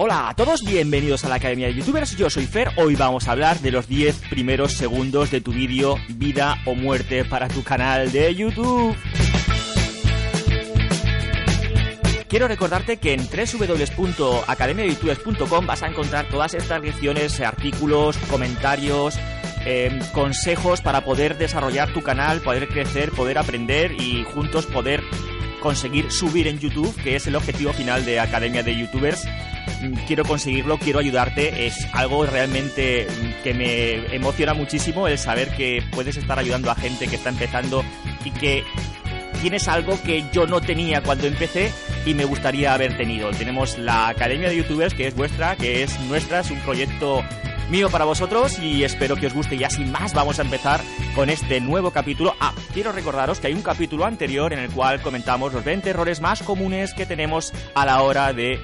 Hola 0.00 0.28
a 0.28 0.34
todos, 0.36 0.64
bienvenidos 0.64 1.24
a 1.24 1.28
la 1.28 1.34
Academia 1.34 1.66
de 1.66 1.74
Youtubers, 1.74 2.16
yo 2.16 2.30
soy 2.30 2.46
Fer, 2.46 2.70
hoy 2.76 2.94
vamos 2.94 3.26
a 3.26 3.32
hablar 3.32 3.58
de 3.58 3.72
los 3.72 3.88
10 3.88 4.28
primeros 4.30 4.74
segundos 4.74 5.32
de 5.32 5.40
tu 5.40 5.50
vídeo 5.50 5.96
Vida 6.10 6.62
o 6.66 6.76
Muerte 6.76 7.24
para 7.24 7.48
tu 7.48 7.64
canal 7.64 8.12
de 8.12 8.32
YouTube. 8.32 8.96
Quiero 12.28 12.46
recordarte 12.46 12.98
que 12.98 13.14
en 13.14 13.26
www.academiadeyoutubers.com 13.26 15.66
vas 15.66 15.82
a 15.82 15.88
encontrar 15.88 16.28
todas 16.28 16.54
estas 16.54 16.80
lecciones, 16.80 17.40
artículos, 17.40 18.16
comentarios, 18.30 19.18
eh, 19.66 19.98
consejos 20.12 20.80
para 20.80 21.00
poder 21.00 21.38
desarrollar 21.38 21.92
tu 21.92 22.04
canal, 22.04 22.40
poder 22.40 22.68
crecer, 22.68 23.10
poder 23.10 23.36
aprender 23.36 24.00
y 24.00 24.24
juntos 24.32 24.66
poder 24.66 25.02
conseguir 25.58 26.12
subir 26.12 26.46
en 26.46 26.60
YouTube, 26.60 26.94
que 27.02 27.16
es 27.16 27.26
el 27.26 27.34
objetivo 27.34 27.72
final 27.72 28.04
de 28.04 28.20
Academia 28.20 28.62
de 28.62 28.78
Youtubers 28.78 29.26
quiero 30.06 30.24
conseguirlo, 30.24 30.78
quiero 30.78 30.98
ayudarte. 30.98 31.66
Es 31.66 31.88
algo 31.92 32.26
realmente 32.26 33.06
que 33.42 33.54
me 33.54 34.14
emociona 34.14 34.54
muchísimo 34.54 35.08
el 35.08 35.18
saber 35.18 35.50
que 35.56 35.82
puedes 35.92 36.16
estar 36.16 36.38
ayudando 36.38 36.70
a 36.70 36.74
gente 36.74 37.08
que 37.08 37.16
está 37.16 37.30
empezando 37.30 37.84
y 38.24 38.30
que 38.30 38.64
tienes 39.40 39.68
algo 39.68 40.00
que 40.02 40.24
yo 40.32 40.46
no 40.46 40.60
tenía 40.60 41.02
cuando 41.02 41.26
empecé 41.26 41.72
y 42.04 42.14
me 42.14 42.24
gustaría 42.24 42.74
haber 42.74 42.96
tenido. 42.96 43.30
Tenemos 43.30 43.78
la 43.78 44.08
Academia 44.08 44.48
de 44.48 44.56
Youtubers, 44.56 44.94
que 44.94 45.06
es 45.06 45.14
vuestra, 45.14 45.56
que 45.56 45.82
es 45.82 45.98
nuestra, 46.00 46.40
es 46.40 46.50
un 46.50 46.58
proyecto 46.60 47.22
mío 47.70 47.90
para 47.90 48.04
vosotros 48.04 48.58
y 48.58 48.84
espero 48.84 49.16
que 49.16 49.26
os 49.26 49.34
guste. 49.34 49.56
Y 49.56 49.64
así 49.64 49.84
más 49.84 50.14
vamos 50.14 50.38
a 50.38 50.42
empezar 50.42 50.80
con 51.14 51.30
este 51.30 51.60
nuevo 51.60 51.90
capítulo. 51.90 52.34
Ah, 52.40 52.52
quiero 52.72 52.92
recordaros 52.92 53.40
que 53.40 53.48
hay 53.48 53.54
un 53.54 53.62
capítulo 53.62 54.04
anterior 54.04 54.52
en 54.52 54.58
el 54.58 54.70
cual 54.70 55.00
comentamos 55.02 55.52
los 55.52 55.64
20 55.64 55.90
errores 55.90 56.20
más 56.20 56.42
comunes 56.42 56.94
que 56.94 57.06
tenemos 57.06 57.52
a 57.74 57.86
la 57.86 58.02
hora 58.02 58.32
de 58.32 58.60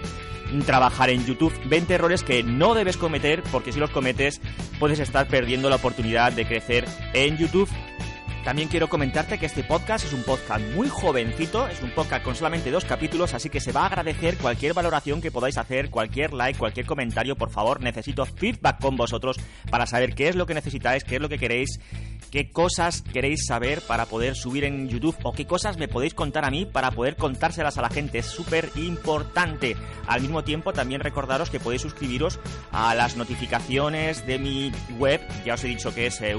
trabajar 0.66 1.10
en 1.10 1.24
YouTube. 1.24 1.52
20 1.66 1.95
errores 1.95 2.23
que 2.23 2.42
no 2.42 2.74
debes 2.74 2.96
cometer 2.96 3.42
porque 3.50 3.73
si 3.73 3.80
los 3.80 3.90
cometes 3.90 4.40
puedes 4.78 4.98
estar 5.01 5.26
perdiendo 5.26 5.68
la 5.70 5.76
oportunidad 5.76 6.32
de 6.32 6.46
crecer 6.46 6.84
en 7.12 7.36
YouTube. 7.36 7.68
También 8.45 8.68
quiero 8.68 8.90
comentarte 8.90 9.38
que 9.38 9.46
este 9.46 9.64
podcast 9.64 10.04
es 10.04 10.12
un 10.12 10.23
podcast 10.23 10.62
muy 10.74 10.87
jovencito, 10.90 11.66
es 11.66 11.80
un 11.80 11.90
podcast 11.92 12.23
con 12.23 12.37
solamente 12.37 12.70
dos 12.70 12.84
capítulos, 12.84 13.32
así 13.32 13.48
que 13.48 13.59
se 13.59 13.73
va 13.73 13.84
a 13.84 13.86
agradecer 13.86 14.36
cualquier 14.36 14.74
valoración 14.74 15.23
que 15.23 15.30
podáis 15.30 15.56
hacer, 15.56 15.88
cualquier 15.88 16.34
like, 16.34 16.59
cualquier 16.59 16.84
comentario, 16.84 17.36
por 17.36 17.51
favor, 17.51 17.80
necesito 17.80 18.26
feedback 18.26 18.82
con 18.82 18.96
vosotros 18.96 19.38
para 19.70 19.86
saber 19.86 20.14
qué 20.14 20.28
es 20.28 20.36
lo 20.36 20.45
que 20.45 20.52
necesitáis, 20.52 21.04
qué 21.04 21.16
es 21.16 21.23
lo 21.23 21.30
que 21.30 21.38
queréis 21.38 21.80
qué 22.34 22.51
cosas 22.51 23.02
queréis 23.02 23.46
saber 23.46 23.80
para 23.82 24.06
poder 24.06 24.34
subir 24.34 24.64
en 24.64 24.88
YouTube 24.88 25.14
o 25.23 25.32
qué 25.32 25.46
cosas 25.46 25.79
me 25.79 25.86
podéis 25.86 26.14
contar 26.14 26.45
a 26.45 26.51
mí 26.51 26.66
para 26.66 26.90
poder 26.90 27.14
contárselas 27.14 27.79
a 27.79 27.82
la 27.82 27.90
gente. 27.90 28.18
Es 28.18 28.26
súper 28.26 28.70
importante. 28.74 29.76
Al 30.08 30.20
mismo 30.20 30.42
tiempo, 30.42 30.73
también 30.73 31.01
recordaros 31.01 31.48
que 31.48 31.60
podéis 31.60 31.82
suscribiros 31.82 32.40
a 32.73 32.92
las 32.96 33.16
notificaciones 33.16 34.26
de 34.26 34.40
mi 34.40 34.73
web. 34.98 35.20
Ya 35.45 35.54
os 35.54 35.62
he 35.62 35.68
dicho 35.68 35.95
que 35.95 36.08
es 36.08 36.20
eh, 36.23 36.34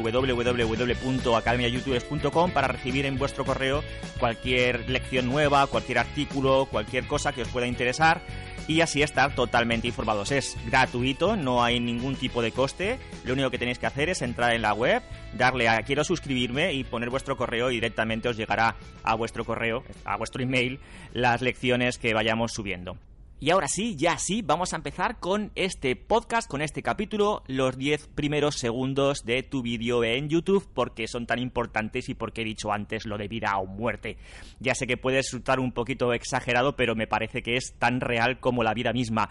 para 2.53 2.67
recibir 2.67 3.05
en 3.05 3.17
vuestro 3.17 3.45
correo 3.45 3.83
cualquier 4.19 4.89
lección 4.89 5.27
nueva, 5.27 5.67
cualquier 5.67 5.99
artículo, 5.99 6.67
cualquier 6.69 7.07
cosa 7.07 7.31
que 7.31 7.43
os 7.43 7.47
pueda 7.47 7.67
interesar 7.67 8.21
y 8.67 8.81
así 8.81 9.01
estar 9.01 9.35
totalmente 9.35 9.87
informados. 9.87 10.31
Es 10.31 10.57
gratuito, 10.65 11.35
no 11.35 11.63
hay 11.63 11.79
ningún 11.79 12.15
tipo 12.15 12.41
de 12.41 12.51
coste. 12.51 12.99
Lo 13.23 13.33
único 13.33 13.51
que 13.51 13.59
tenéis 13.59 13.79
que 13.79 13.85
hacer 13.85 14.09
es 14.09 14.21
entrar 14.21 14.53
en 14.53 14.61
la 14.61 14.73
web, 14.73 15.03
darle 15.33 15.69
a 15.69 15.81
quiero 15.83 16.03
suscribirme 16.03 16.73
y 16.73 16.83
poner 16.83 17.09
vuestro 17.09 17.37
correo 17.37 17.71
y 17.71 17.75
directamente 17.75 18.29
os 18.29 18.37
llegará 18.37 18.75
a 19.03 19.15
vuestro 19.15 19.45
correo, 19.45 19.83
a 20.03 20.17
vuestro 20.17 20.41
email, 20.41 20.79
las 21.13 21.41
lecciones 21.41 21.97
que 21.97 22.13
vayamos 22.13 22.53
subiendo. 22.53 22.97
Y 23.37 23.49
ahora 23.49 23.67
sí, 23.67 23.97
ya 23.97 24.17
sí, 24.17 24.41
vamos 24.41 24.71
a 24.71 24.77
empezar 24.77 25.19
con 25.19 25.51
este 25.55 25.97
podcast, 25.97 26.49
con 26.49 26.61
este 26.61 26.81
capítulo, 26.81 27.43
los 27.47 27.77
10 27.77 28.07
primeros 28.15 28.55
segundos 28.55 29.25
de 29.25 29.43
tu 29.43 29.61
vídeo 29.61 30.05
en 30.05 30.29
YouTube, 30.29 30.65
porque 30.73 31.09
son 31.09 31.27
tan 31.27 31.39
importantes 31.39 32.07
y 32.07 32.13
porque 32.13 32.41
he 32.41 32.45
dicho 32.45 32.71
antes 32.71 33.05
lo 33.05 33.17
de 33.17 33.27
vida 33.27 33.57
o 33.57 33.65
muerte. 33.65 34.15
Ya 34.61 34.73
sé 34.73 34.87
que 34.87 34.95
puede 34.95 35.17
resultar 35.17 35.59
un 35.59 35.73
poquito 35.73 36.13
exagerado, 36.13 36.77
pero 36.77 36.95
me 36.95 37.07
parece 37.07 37.43
que 37.43 37.57
es 37.57 37.73
tan 37.77 37.99
real 37.99 38.39
como 38.39 38.63
la 38.63 38.73
vida 38.73 38.93
misma. 38.93 39.29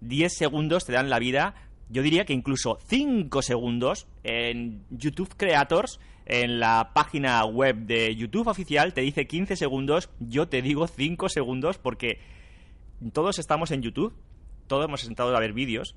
10 0.00 0.32
segundos 0.34 0.86
te 0.86 0.94
dan 0.94 1.10
la 1.10 1.18
vida, 1.18 1.54
yo 1.90 2.02
diría 2.02 2.24
que 2.24 2.32
incluso 2.32 2.78
5 2.86 3.42
segundos 3.42 4.06
en 4.24 4.82
YouTube 4.88 5.36
Creators, 5.36 6.00
en 6.24 6.58
la 6.58 6.92
página 6.94 7.44
web 7.44 7.76
de 7.76 8.16
YouTube 8.16 8.48
oficial, 8.48 8.94
te 8.94 9.02
dice 9.02 9.26
15 9.26 9.56
segundos, 9.56 10.08
yo 10.20 10.48
te 10.48 10.62
digo 10.62 10.86
5 10.86 11.28
segundos 11.28 11.76
porque 11.76 12.18
todos 13.10 13.38
estamos 13.38 13.70
en 13.70 13.82
YouTube, 13.82 14.14
todos 14.66 14.84
hemos 14.84 15.00
sentado 15.00 15.36
a 15.36 15.40
ver 15.40 15.52
vídeos 15.52 15.96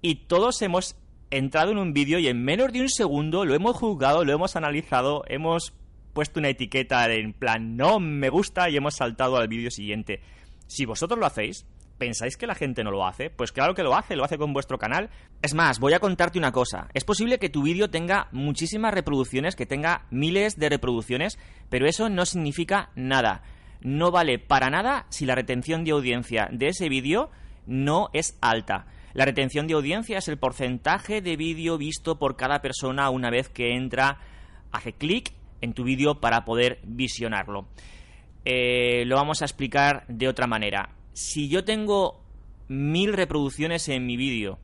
y 0.00 0.26
todos 0.26 0.60
hemos 0.62 0.96
entrado 1.30 1.72
en 1.72 1.78
un 1.78 1.92
vídeo 1.92 2.18
y 2.18 2.28
en 2.28 2.44
menos 2.44 2.72
de 2.72 2.80
un 2.80 2.88
segundo 2.88 3.44
lo 3.44 3.54
hemos 3.54 3.76
juzgado, 3.76 4.24
lo 4.24 4.32
hemos 4.32 4.56
analizado, 4.56 5.24
hemos 5.28 5.72
puesto 6.12 6.40
una 6.40 6.50
etiqueta 6.50 7.10
en 7.10 7.32
plan 7.32 7.76
no 7.76 8.00
me 8.00 8.28
gusta 8.28 8.68
y 8.68 8.76
hemos 8.76 8.96
saltado 8.96 9.36
al 9.36 9.48
vídeo 9.48 9.70
siguiente. 9.70 10.20
Si 10.66 10.84
vosotros 10.84 11.18
lo 11.18 11.26
hacéis, 11.26 11.66
¿pensáis 11.96 12.36
que 12.36 12.46
la 12.46 12.54
gente 12.54 12.84
no 12.84 12.90
lo 12.90 13.06
hace? 13.06 13.30
Pues 13.30 13.52
claro 13.52 13.74
que 13.74 13.82
lo 13.82 13.94
hace, 13.94 14.16
lo 14.16 14.24
hace 14.24 14.36
con 14.36 14.52
vuestro 14.52 14.78
canal. 14.78 15.08
Es 15.40 15.54
más, 15.54 15.78
voy 15.78 15.94
a 15.94 16.00
contarte 16.00 16.38
una 16.38 16.52
cosa. 16.52 16.88
Es 16.92 17.04
posible 17.04 17.38
que 17.38 17.48
tu 17.48 17.62
vídeo 17.62 17.90
tenga 17.90 18.28
muchísimas 18.32 18.92
reproducciones, 18.92 19.56
que 19.56 19.66
tenga 19.66 20.06
miles 20.10 20.58
de 20.58 20.68
reproducciones, 20.68 21.38
pero 21.70 21.86
eso 21.86 22.08
no 22.08 22.26
significa 22.26 22.90
nada 22.94 23.42
no 23.82 24.10
vale 24.10 24.38
para 24.38 24.70
nada 24.70 25.06
si 25.10 25.26
la 25.26 25.34
retención 25.34 25.84
de 25.84 25.92
audiencia 25.92 26.48
de 26.52 26.68
ese 26.68 26.88
vídeo 26.88 27.30
no 27.66 28.10
es 28.12 28.38
alta. 28.40 28.86
La 29.14 29.24
retención 29.24 29.66
de 29.66 29.74
audiencia 29.74 30.18
es 30.18 30.28
el 30.28 30.38
porcentaje 30.38 31.20
de 31.20 31.36
vídeo 31.36 31.76
visto 31.76 32.18
por 32.18 32.36
cada 32.36 32.62
persona 32.62 33.10
una 33.10 33.30
vez 33.30 33.48
que 33.48 33.74
entra, 33.74 34.18
hace 34.70 34.92
clic 34.94 35.32
en 35.60 35.74
tu 35.74 35.84
vídeo 35.84 36.20
para 36.20 36.44
poder 36.44 36.80
visionarlo. 36.84 37.68
Eh, 38.44 39.04
lo 39.06 39.16
vamos 39.16 39.42
a 39.42 39.44
explicar 39.44 40.04
de 40.08 40.28
otra 40.28 40.46
manera. 40.46 40.90
Si 41.12 41.48
yo 41.48 41.64
tengo 41.64 42.22
mil 42.68 43.12
reproducciones 43.12 43.88
en 43.88 44.06
mi 44.06 44.16
vídeo, 44.16 44.58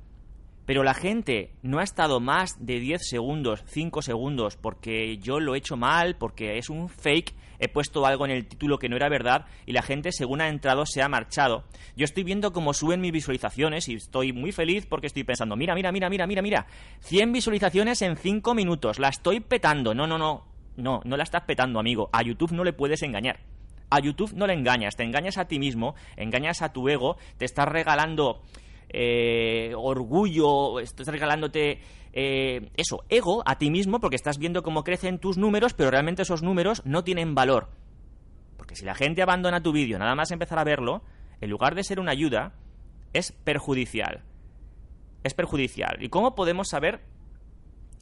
pero 0.69 0.85
la 0.85 0.93
gente 0.93 1.55
no 1.63 1.79
ha 1.79 1.83
estado 1.83 2.21
más 2.21 2.63
de 2.63 2.79
10 2.79 3.01
segundos, 3.09 3.65
5 3.69 4.03
segundos, 4.03 4.59
porque 4.59 5.17
yo 5.17 5.41
lo 5.41 5.55
he 5.55 5.59
hecho 5.59 5.79
mal, 5.79 6.17
porque 6.17 6.59
es 6.59 6.69
un 6.69 6.91
fake, 6.91 7.35
he 7.59 7.69
puesto 7.69 8.05
algo 8.05 8.27
en 8.27 8.33
el 8.33 8.47
título 8.47 8.79
que 8.79 8.91
no 8.91 8.97
era 8.97 9.09
verdad 9.09 9.47
y 9.65 9.73
la 9.73 9.81
gente 9.81 10.13
según 10.13 10.43
ha 10.43 10.49
entrado 10.51 10.85
se 10.85 11.01
ha 11.01 11.09
marchado. 11.09 11.65
Yo 11.97 12.05
estoy 12.05 12.23
viendo 12.23 12.53
cómo 12.53 12.75
suben 12.75 13.01
mis 13.01 13.13
visualizaciones 13.13 13.89
y 13.89 13.95
estoy 13.95 14.35
muy 14.35 14.53
feliz 14.53 14.85
porque 14.85 15.07
estoy 15.07 15.25
pensando, 15.25 15.57
mira, 15.57 15.75
mira, 15.75 15.91
mira, 15.91 16.11
mira, 16.11 16.27
mira, 16.27 16.43
mira, 16.43 16.67
100 17.01 17.33
visualizaciones 17.33 18.03
en 18.03 18.19
5 18.19 18.55
minutos, 18.55 18.99
la 18.99 19.09
estoy 19.09 19.41
petando. 19.41 19.95
No, 19.95 20.07
no, 20.07 20.19
no, 20.19 20.45
no, 20.77 21.01
no 21.03 21.17
la 21.17 21.23
estás 21.23 21.45
petando, 21.45 21.81
amigo. 21.81 22.11
A 22.13 22.23
YouTube 22.23 22.53
no 22.53 22.63
le 22.63 22.75
puedes 22.75 23.03
engañar. 23.03 23.41
A 23.89 24.01
YouTube 24.01 24.35
no 24.35 24.47
le 24.47 24.53
engañas, 24.53 24.97
te 24.97 25.05
engañas 25.05 25.39
a 25.39 25.47
ti 25.47 25.59
mismo, 25.59 25.95
engañas 26.17 26.61
a 26.61 26.75
tu 26.75 26.91
ego, 26.91 27.17
te 27.39 27.47
estás 27.47 27.69
regalando 27.69 28.43
eh, 28.91 29.73
orgullo, 29.77 30.81
estás 30.81 31.09
regalándote 31.09 31.81
eh, 32.13 32.71
eso, 32.77 33.05
ego 33.09 33.43
a 33.47 33.59
ti 33.59 33.71
mismo 33.71 34.01
porque 34.01 34.17
estás 34.17 34.39
viendo 34.39 34.63
cómo 34.63 34.85
crecen 34.85 35.19
tus 35.19 35.39
números, 35.39 35.75
pero 35.75 35.91
realmente 35.91 36.23
esos 36.23 36.43
números 36.43 36.83
no 36.85 37.05
tienen 37.05 37.35
valor. 37.35 37.69
Porque 38.57 38.77
si 38.77 38.85
la 38.85 38.95
gente 38.95 39.23
abandona 39.23 39.63
tu 39.63 39.73
vídeo 39.73 39.99
nada 39.99 40.15
más 40.15 40.31
empezar 40.31 40.59
a 40.59 40.65
verlo, 40.65 41.03
en 41.41 41.51
lugar 41.51 41.75
de 41.75 41.85
ser 41.85 42.01
una 42.01 42.13
ayuda, 42.13 42.55
es 43.13 43.33
perjudicial. 43.33 44.25
Es 45.23 45.35
perjudicial. 45.35 46.03
¿Y 46.03 46.09
cómo 46.09 46.35
podemos 46.35 46.69
saber 46.69 47.01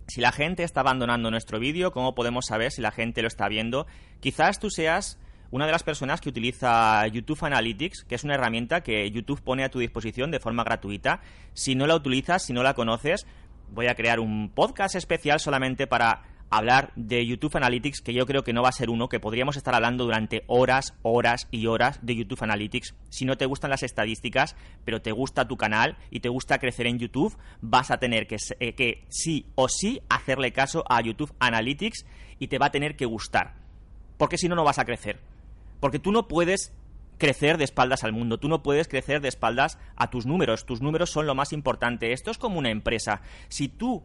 si 0.06 0.20
la 0.20 0.32
gente 0.32 0.62
está 0.62 0.80
abandonando 0.80 1.30
nuestro 1.30 1.58
vídeo? 1.58 1.92
¿Cómo 1.92 2.14
podemos 2.14 2.46
saber 2.46 2.70
si 2.70 2.80
la 2.80 2.92
gente 2.92 3.22
lo 3.22 3.28
está 3.28 3.48
viendo? 3.48 3.86
Quizás 4.20 4.60
tú 4.60 4.70
seas 4.70 5.18
una 5.50 5.66
de 5.66 5.72
las 5.72 5.82
personas 5.82 6.20
que 6.20 6.28
utiliza 6.28 7.06
YouTube 7.08 7.44
Analytics, 7.44 8.04
que 8.04 8.14
es 8.14 8.24
una 8.24 8.34
herramienta 8.34 8.82
que 8.82 9.10
YouTube 9.10 9.42
pone 9.42 9.64
a 9.64 9.70
tu 9.70 9.78
disposición 9.78 10.30
de 10.30 10.40
forma 10.40 10.64
gratuita. 10.64 11.20
Si 11.54 11.74
no 11.74 11.86
la 11.86 11.94
utilizas, 11.94 12.44
si 12.44 12.52
no 12.52 12.62
la 12.62 12.74
conoces, 12.74 13.26
voy 13.72 13.86
a 13.86 13.94
crear 13.94 14.20
un 14.20 14.50
podcast 14.50 14.94
especial 14.94 15.40
solamente 15.40 15.86
para 15.86 16.22
hablar 16.50 16.92
de 16.96 17.26
YouTube 17.26 17.56
Analytics, 17.56 18.00
que 18.00 18.14
yo 18.14 18.26
creo 18.26 18.44
que 18.44 18.52
no 18.52 18.62
va 18.62 18.68
a 18.68 18.72
ser 18.72 18.90
uno, 18.90 19.08
que 19.08 19.20
podríamos 19.20 19.56
estar 19.56 19.74
hablando 19.74 20.04
durante 20.04 20.44
horas, 20.46 20.94
horas 21.02 21.48
y 21.50 21.66
horas 21.66 21.98
de 22.02 22.16
YouTube 22.16 22.42
Analytics. 22.42 22.94
Si 23.08 23.24
no 23.24 23.36
te 23.36 23.46
gustan 23.46 23.70
las 23.70 23.82
estadísticas, 23.82 24.56
pero 24.84 25.02
te 25.02 25.12
gusta 25.12 25.48
tu 25.48 25.56
canal 25.56 25.96
y 26.10 26.20
te 26.20 26.28
gusta 26.28 26.58
crecer 26.58 26.86
en 26.86 26.98
YouTube, 26.98 27.36
vas 27.60 27.90
a 27.90 27.98
tener 27.98 28.26
que, 28.26 28.36
eh, 28.60 28.74
que 28.74 29.04
sí 29.08 29.46
o 29.54 29.68
sí 29.68 30.00
hacerle 30.08 30.52
caso 30.52 30.84
a 30.88 31.00
YouTube 31.00 31.34
Analytics 31.40 32.06
y 32.38 32.48
te 32.48 32.58
va 32.58 32.66
a 32.66 32.72
tener 32.72 32.96
que 32.96 33.06
gustar. 33.06 33.54
Porque 34.16 34.38
si 34.38 34.48
no, 34.48 34.54
no 34.54 34.64
vas 34.64 34.78
a 34.78 34.84
crecer. 34.84 35.18
Porque 35.80 35.98
tú 35.98 36.12
no 36.12 36.28
puedes 36.28 36.72
crecer 37.18 37.58
de 37.58 37.64
espaldas 37.64 38.04
al 38.04 38.12
mundo. 38.12 38.38
Tú 38.38 38.48
no 38.48 38.62
puedes 38.62 38.88
crecer 38.88 39.20
de 39.20 39.28
espaldas 39.28 39.78
a 39.96 40.10
tus 40.10 40.26
números. 40.26 40.66
Tus 40.66 40.80
números 40.80 41.10
son 41.10 41.26
lo 41.26 41.34
más 41.34 41.52
importante. 41.52 42.12
Esto 42.12 42.30
es 42.30 42.38
como 42.38 42.58
una 42.58 42.70
empresa. 42.70 43.22
Si 43.48 43.68
tú 43.68 44.02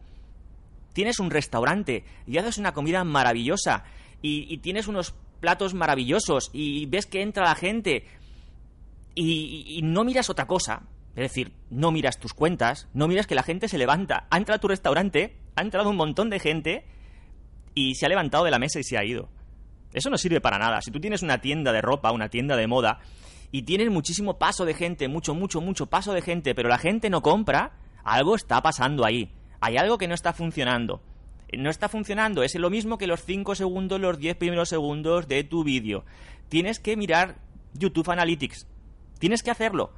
tienes 0.92 1.18
un 1.18 1.30
restaurante 1.30 2.04
y 2.26 2.38
haces 2.38 2.58
una 2.58 2.72
comida 2.72 3.04
maravillosa 3.04 3.84
y, 4.20 4.58
tienes 4.58 4.88
unos 4.88 5.14
platos 5.40 5.74
maravillosos 5.74 6.50
y 6.52 6.86
ves 6.86 7.06
que 7.06 7.22
entra 7.22 7.44
la 7.44 7.54
gente 7.54 8.06
y, 9.14 9.80
no 9.82 10.04
miras 10.04 10.30
otra 10.30 10.46
cosa, 10.46 10.82
Es 11.14 11.22
decir, 11.22 11.52
no 11.70 11.90
miras 11.90 12.18
tus 12.18 12.32
cuentas, 12.32 12.88
no 12.94 13.08
miras 13.08 13.26
que 13.26 13.34
la 13.34 13.42
gente 13.42 13.68
se 13.68 13.78
levanta. 13.78 14.26
Ha 14.30 14.38
entrado 14.38 14.60
tu 14.60 14.68
restaurante, 14.68 15.36
ha 15.56 15.62
entrado 15.62 15.90
un 15.90 15.96
montón 15.96 16.30
de 16.30 16.38
gente 16.38 16.86
y 17.74 17.96
se 17.96 18.06
ha 18.06 18.08
levantado 18.08 18.44
de 18.44 18.50
la 18.50 18.58
mesa 18.58 18.78
y 18.78 18.84
se 18.84 18.96
ha 18.96 19.04
ido. 19.04 19.28
Eso 19.92 20.10
no 20.10 20.18
sirve 20.18 20.40
para 20.40 20.58
nada. 20.58 20.80
Si 20.80 20.90
tú 20.90 21.00
tienes 21.00 21.22
una 21.22 21.40
tienda 21.40 21.72
de 21.72 21.80
ropa, 21.80 22.12
una 22.12 22.28
tienda 22.28 22.56
de 22.56 22.66
moda, 22.66 23.00
y 23.50 23.62
tienes 23.62 23.90
muchísimo 23.90 24.38
paso 24.38 24.64
de 24.64 24.74
gente, 24.74 25.08
mucho, 25.08 25.34
mucho, 25.34 25.60
mucho 25.60 25.86
paso 25.86 26.14
de 26.14 26.22
gente, 26.22 26.54
pero 26.54 26.68
la 26.68 26.78
gente 26.78 27.10
no 27.10 27.20
compra, 27.20 27.72
algo 28.02 28.34
está 28.34 28.62
pasando 28.62 29.04
ahí. 29.04 29.30
Hay 29.60 29.76
algo 29.76 29.98
que 29.98 30.08
no 30.08 30.14
está 30.14 30.32
funcionando. 30.32 31.02
No 31.56 31.68
está 31.68 31.90
funcionando, 31.90 32.42
es 32.42 32.54
lo 32.54 32.70
mismo 32.70 32.96
que 32.96 33.06
los 33.06 33.24
5 33.24 33.54
segundos, 33.54 34.00
los 34.00 34.18
10 34.18 34.36
primeros 34.36 34.70
segundos 34.70 35.28
de 35.28 35.44
tu 35.44 35.64
vídeo. 35.64 36.04
Tienes 36.48 36.80
que 36.80 36.96
mirar 36.96 37.36
YouTube 37.74 38.10
Analytics. 38.10 38.66
Tienes 39.18 39.42
que 39.42 39.50
hacerlo. 39.50 39.92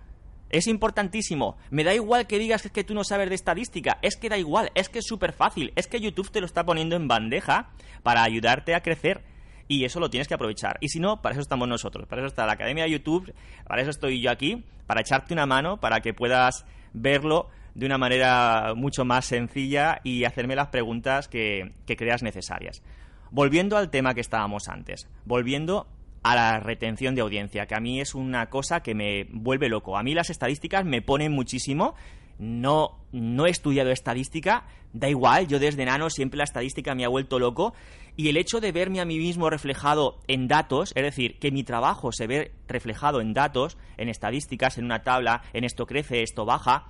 Es 0.50 0.66
importantísimo. 0.66 1.56
Me 1.70 1.84
da 1.84 1.94
igual 1.94 2.26
que 2.26 2.38
digas 2.38 2.68
que 2.70 2.84
tú 2.84 2.94
no 2.94 3.04
sabes 3.04 3.28
de 3.28 3.36
estadística. 3.36 3.98
Es 4.02 4.16
que 4.16 4.28
da 4.28 4.36
igual. 4.36 4.70
Es 4.74 4.88
que 4.88 4.98
es 4.98 5.06
súper 5.06 5.32
fácil. 5.32 5.72
Es 5.76 5.86
que 5.86 6.00
YouTube 6.00 6.30
te 6.30 6.40
lo 6.40 6.46
está 6.46 6.64
poniendo 6.64 6.96
en 6.96 7.08
bandeja 7.08 7.70
para 8.02 8.22
ayudarte 8.24 8.74
a 8.74 8.82
crecer. 8.82 9.22
Y 9.68 9.84
eso 9.84 10.00
lo 10.00 10.10
tienes 10.10 10.28
que 10.28 10.34
aprovechar. 10.34 10.76
Y 10.80 10.88
si 10.88 11.00
no, 11.00 11.22
para 11.22 11.34
eso 11.34 11.42
estamos 11.42 11.68
nosotros. 11.68 12.06
Para 12.06 12.22
eso 12.22 12.28
está 12.28 12.46
la 12.46 12.52
Academia 12.52 12.84
de 12.84 12.90
YouTube. 12.90 13.32
Para 13.66 13.82
eso 13.82 13.90
estoy 13.90 14.20
yo 14.20 14.30
aquí. 14.30 14.64
Para 14.86 15.00
echarte 15.00 15.32
una 15.32 15.46
mano. 15.46 15.80
Para 15.80 16.00
que 16.00 16.12
puedas 16.12 16.66
verlo 16.92 17.48
de 17.74 17.86
una 17.86 17.98
manera 17.98 18.74
mucho 18.76 19.04
más 19.04 19.24
sencilla 19.24 20.00
y 20.04 20.24
hacerme 20.24 20.54
las 20.54 20.68
preguntas 20.68 21.28
que, 21.28 21.72
que 21.86 21.96
creas 21.96 22.22
necesarias. 22.22 22.82
Volviendo 23.30 23.76
al 23.76 23.90
tema 23.90 24.14
que 24.14 24.20
estábamos 24.20 24.68
antes. 24.68 25.08
Volviendo 25.24 25.88
a 26.22 26.34
la 26.34 26.58
retención 26.58 27.14
de 27.14 27.20
audiencia, 27.20 27.66
que 27.66 27.74
a 27.74 27.80
mí 27.80 28.00
es 28.00 28.14
una 28.14 28.48
cosa 28.48 28.80
que 28.80 28.94
me 28.94 29.26
vuelve 29.30 29.68
loco. 29.68 29.98
A 29.98 30.02
mí 30.02 30.14
las 30.14 30.30
estadísticas 30.30 30.84
me 30.84 31.02
ponen 31.02 31.32
muchísimo. 31.32 31.94
No, 32.38 32.98
no 33.12 33.46
he 33.46 33.50
estudiado 33.50 33.90
estadística, 33.90 34.64
da 34.92 35.08
igual, 35.08 35.46
yo 35.46 35.58
desde 35.58 35.84
nano 35.84 36.10
siempre 36.10 36.38
la 36.38 36.44
estadística 36.44 36.94
me 36.94 37.04
ha 37.04 37.08
vuelto 37.08 37.38
loco 37.38 37.74
y 38.16 38.28
el 38.28 38.36
hecho 38.36 38.60
de 38.60 38.72
verme 38.72 39.00
a 39.00 39.04
mí 39.04 39.18
mismo 39.18 39.50
reflejado 39.50 40.20
en 40.28 40.46
datos, 40.46 40.92
es 40.94 41.02
decir, 41.02 41.38
que 41.38 41.50
mi 41.50 41.64
trabajo 41.64 42.12
se 42.12 42.26
ve 42.26 42.52
reflejado 42.68 43.20
en 43.20 43.34
datos, 43.34 43.76
en 43.96 44.08
estadísticas, 44.08 44.78
en 44.78 44.84
una 44.84 45.02
tabla, 45.02 45.42
en 45.52 45.64
esto 45.64 45.86
crece, 45.86 46.22
esto 46.22 46.44
baja, 46.44 46.86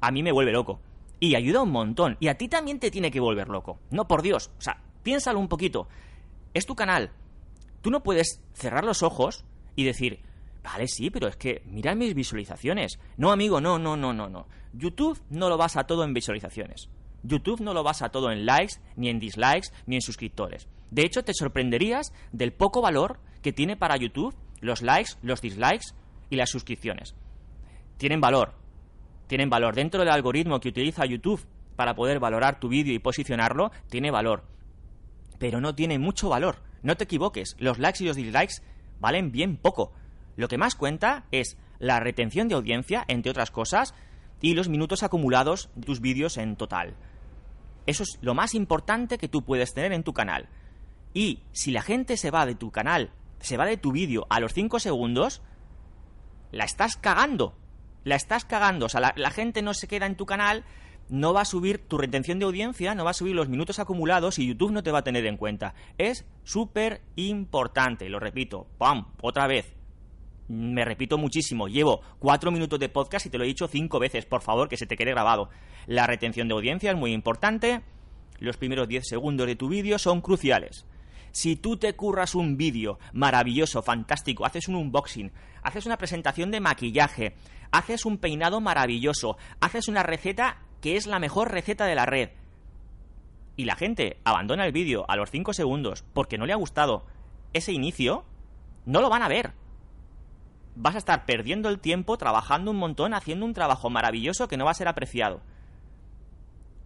a 0.00 0.10
mí 0.10 0.22
me 0.22 0.32
vuelve 0.32 0.52
loco. 0.52 0.80
Y 1.20 1.36
ayuda 1.36 1.62
un 1.62 1.70
montón. 1.70 2.16
Y 2.18 2.28
a 2.28 2.36
ti 2.36 2.48
también 2.48 2.80
te 2.80 2.90
tiene 2.90 3.10
que 3.10 3.20
volver 3.20 3.48
loco. 3.48 3.78
No, 3.90 4.06
por 4.08 4.20
Dios. 4.20 4.50
O 4.58 4.60
sea, 4.60 4.82
piénsalo 5.02 5.38
un 5.38 5.48
poquito. 5.48 5.88
Es 6.52 6.66
tu 6.66 6.74
canal. 6.74 7.12
Tú 7.80 7.90
no 7.90 8.02
puedes 8.02 8.42
cerrar 8.52 8.84
los 8.84 9.02
ojos 9.02 9.44
y 9.76 9.84
decir, 9.84 10.20
vale, 10.64 10.88
sí, 10.88 11.10
pero 11.10 11.28
es 11.28 11.36
que 11.36 11.62
mira 11.66 11.94
mis 11.94 12.14
visualizaciones. 12.14 12.98
No, 13.16 13.30
amigo, 13.30 13.60
no, 13.60 13.78
no, 13.78 13.96
no, 13.96 14.12
no, 14.12 14.28
no. 14.28 14.48
YouTube 14.72 15.20
no 15.30 15.48
lo 15.48 15.56
basa 15.56 15.84
todo 15.84 16.02
en 16.02 16.12
visualizaciones. 16.12 16.88
YouTube 17.22 17.60
no 17.60 17.72
lo 17.72 17.84
basa 17.84 18.08
todo 18.08 18.32
en 18.32 18.44
likes, 18.44 18.80
ni 18.96 19.08
en 19.08 19.20
dislikes, 19.20 19.68
ni 19.86 19.94
en 19.94 20.02
suscriptores. 20.02 20.68
De 20.90 21.02
hecho, 21.02 21.22
te 21.22 21.32
sorprenderías 21.32 22.12
del 22.32 22.52
poco 22.52 22.82
valor 22.82 23.20
que 23.42 23.52
tiene 23.52 23.76
para 23.76 23.96
YouTube 23.96 24.34
los 24.60 24.82
likes, 24.82 25.12
los 25.22 25.40
dislikes 25.40 25.94
y 26.30 26.36
las 26.36 26.50
suscripciones. 26.50 27.14
Tienen 27.96 28.20
valor. 28.20 28.54
Tienen 29.28 29.50
valor. 29.50 29.74
Dentro 29.74 30.00
del 30.00 30.10
algoritmo 30.10 30.58
que 30.58 30.70
utiliza 30.70 31.06
YouTube 31.06 31.46
para 31.76 31.94
poder 31.94 32.18
valorar 32.18 32.58
tu 32.58 32.68
vídeo 32.68 32.92
y 32.92 32.98
posicionarlo, 32.98 33.70
tiene 33.88 34.10
valor. 34.10 34.44
Pero 35.38 35.60
no 35.60 35.74
tiene 35.74 35.98
mucho 35.98 36.28
valor 36.28 36.56
no 36.84 36.98
te 36.98 37.04
equivoques, 37.04 37.56
los 37.58 37.78
likes 37.78 38.04
y 38.04 38.06
los 38.06 38.14
dislikes 38.14 38.62
valen 39.00 39.32
bien 39.32 39.56
poco. 39.56 39.92
Lo 40.36 40.48
que 40.48 40.58
más 40.58 40.74
cuenta 40.74 41.24
es 41.30 41.56
la 41.78 42.00
retención 42.00 42.48
de 42.48 42.54
audiencia, 42.54 43.04
entre 43.08 43.30
otras 43.30 43.50
cosas, 43.50 43.94
y 44.40 44.54
los 44.54 44.68
minutos 44.68 45.02
acumulados 45.02 45.70
de 45.74 45.86
tus 45.86 46.00
vídeos 46.00 46.36
en 46.36 46.56
total. 46.56 46.96
Eso 47.86 48.02
es 48.02 48.18
lo 48.22 48.34
más 48.34 48.54
importante 48.54 49.18
que 49.18 49.28
tú 49.28 49.44
puedes 49.44 49.74
tener 49.74 49.92
en 49.92 50.02
tu 50.02 50.12
canal. 50.12 50.48
Y 51.12 51.42
si 51.52 51.70
la 51.70 51.82
gente 51.82 52.16
se 52.16 52.30
va 52.30 52.46
de 52.46 52.54
tu 52.54 52.70
canal, 52.70 53.12
se 53.40 53.56
va 53.56 53.66
de 53.66 53.76
tu 53.76 53.92
vídeo 53.92 54.26
a 54.30 54.40
los 54.40 54.52
5 54.52 54.80
segundos, 54.80 55.42
la 56.50 56.64
estás 56.64 56.96
cagando. 56.96 57.56
La 58.04 58.16
estás 58.16 58.44
cagando. 58.44 58.86
O 58.86 58.88
sea, 58.88 59.00
la, 59.00 59.14
la, 59.16 59.30
gente 59.30 59.62
no 59.62 59.72
se 59.74 59.88
queda 59.88 60.06
en 60.06 60.16
tu 60.16 60.26
canal 60.26 60.64
no 61.08 61.34
va 61.34 61.42
a 61.42 61.44
subir 61.44 61.86
tu 61.86 61.98
retención 61.98 62.38
de 62.38 62.46
audiencia, 62.46 62.94
no 62.94 63.04
va 63.04 63.10
a 63.10 63.14
subir 63.14 63.34
los 63.34 63.48
minutos 63.48 63.78
acumulados 63.78 64.38
y 64.38 64.46
YouTube 64.46 64.72
no 64.72 64.82
te 64.82 64.90
va 64.90 65.00
a 65.00 65.04
tener 65.04 65.26
en 65.26 65.36
cuenta. 65.36 65.74
Es 65.98 66.26
súper 66.44 67.02
importante, 67.16 68.08
lo 68.08 68.20
repito, 68.20 68.66
¡pam! 68.78 69.12
Otra 69.20 69.46
vez. 69.46 69.74
Me 70.48 70.84
repito 70.84 71.16
muchísimo, 71.16 71.68
llevo 71.68 72.02
cuatro 72.18 72.50
minutos 72.50 72.78
de 72.78 72.90
podcast 72.90 73.24
y 73.26 73.30
te 73.30 73.38
lo 73.38 73.44
he 73.44 73.48
dicho 73.48 73.66
cinco 73.66 73.98
veces, 73.98 74.26
por 74.26 74.42
favor, 74.42 74.68
que 74.68 74.76
se 74.76 74.86
te 74.86 74.96
quede 74.96 75.12
grabado. 75.12 75.48
La 75.86 76.06
retención 76.06 76.48
de 76.48 76.54
audiencia 76.54 76.90
es 76.90 76.96
muy 76.96 77.12
importante, 77.12 77.82
los 78.38 78.56
primeros 78.56 78.88
10 78.88 79.06
segundos 79.06 79.46
de 79.46 79.56
tu 79.56 79.68
vídeo 79.68 79.98
son 79.98 80.20
cruciales. 80.20 80.86
Si 81.32 81.56
tú 81.56 81.76
te 81.76 81.96
curras 81.96 82.34
un 82.34 82.56
vídeo 82.56 82.98
maravilloso, 83.12 83.82
fantástico, 83.82 84.44
haces 84.44 84.68
un 84.68 84.76
unboxing, 84.76 85.32
haces 85.62 85.86
una 85.86 85.96
presentación 85.96 86.50
de 86.50 86.60
maquillaje, 86.60 87.34
haces 87.72 88.04
un 88.04 88.18
peinado 88.18 88.60
maravilloso, 88.60 89.36
haces 89.60 89.88
una 89.88 90.02
receta 90.02 90.58
que 90.80 90.96
es 90.96 91.06
la 91.06 91.18
mejor 91.18 91.50
receta 91.50 91.86
de 91.86 91.94
la 91.94 92.06
red. 92.06 92.30
Y 93.56 93.64
la 93.64 93.76
gente 93.76 94.18
abandona 94.24 94.66
el 94.66 94.72
vídeo 94.72 95.06
a 95.08 95.16
los 95.16 95.30
5 95.30 95.54
segundos 95.54 96.04
porque 96.12 96.38
no 96.38 96.46
le 96.46 96.52
ha 96.52 96.56
gustado 96.56 97.06
ese 97.52 97.72
inicio, 97.72 98.24
no 98.84 99.00
lo 99.00 99.08
van 99.08 99.22
a 99.22 99.28
ver. 99.28 99.52
Vas 100.76 100.94
a 100.94 100.98
estar 100.98 101.24
perdiendo 101.24 101.68
el 101.68 101.78
tiempo 101.78 102.16
trabajando 102.18 102.70
un 102.70 102.78
montón, 102.78 103.14
haciendo 103.14 103.46
un 103.46 103.54
trabajo 103.54 103.90
maravilloso 103.90 104.48
que 104.48 104.56
no 104.56 104.64
va 104.64 104.72
a 104.72 104.74
ser 104.74 104.88
apreciado. 104.88 105.40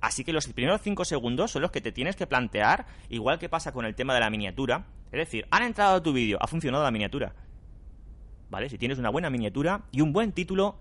Así 0.00 0.24
que 0.24 0.32
los 0.32 0.46
primeros 0.46 0.80
5 0.82 1.04
segundos 1.04 1.50
son 1.50 1.62
los 1.62 1.70
que 1.70 1.80
te 1.80 1.90
tienes 1.90 2.14
que 2.14 2.26
plantear, 2.26 2.86
igual 3.08 3.38
que 3.38 3.48
pasa 3.48 3.72
con 3.72 3.84
el 3.84 3.94
tema 3.94 4.14
de 4.14 4.20
la 4.20 4.30
miniatura. 4.30 4.86
Es 5.10 5.18
decir, 5.18 5.46
han 5.50 5.62
entrado 5.62 5.96
a 5.96 6.02
tu 6.02 6.12
vídeo, 6.12 6.38
ha 6.40 6.46
funcionado 6.46 6.84
la 6.84 6.90
miniatura. 6.90 7.34
¿Vale? 8.50 8.68
Si 8.68 8.78
tienes 8.78 8.98
una 8.98 9.10
buena 9.10 9.30
miniatura 9.30 9.82
y 9.90 10.00
un 10.00 10.12
buen 10.12 10.32
título, 10.32 10.76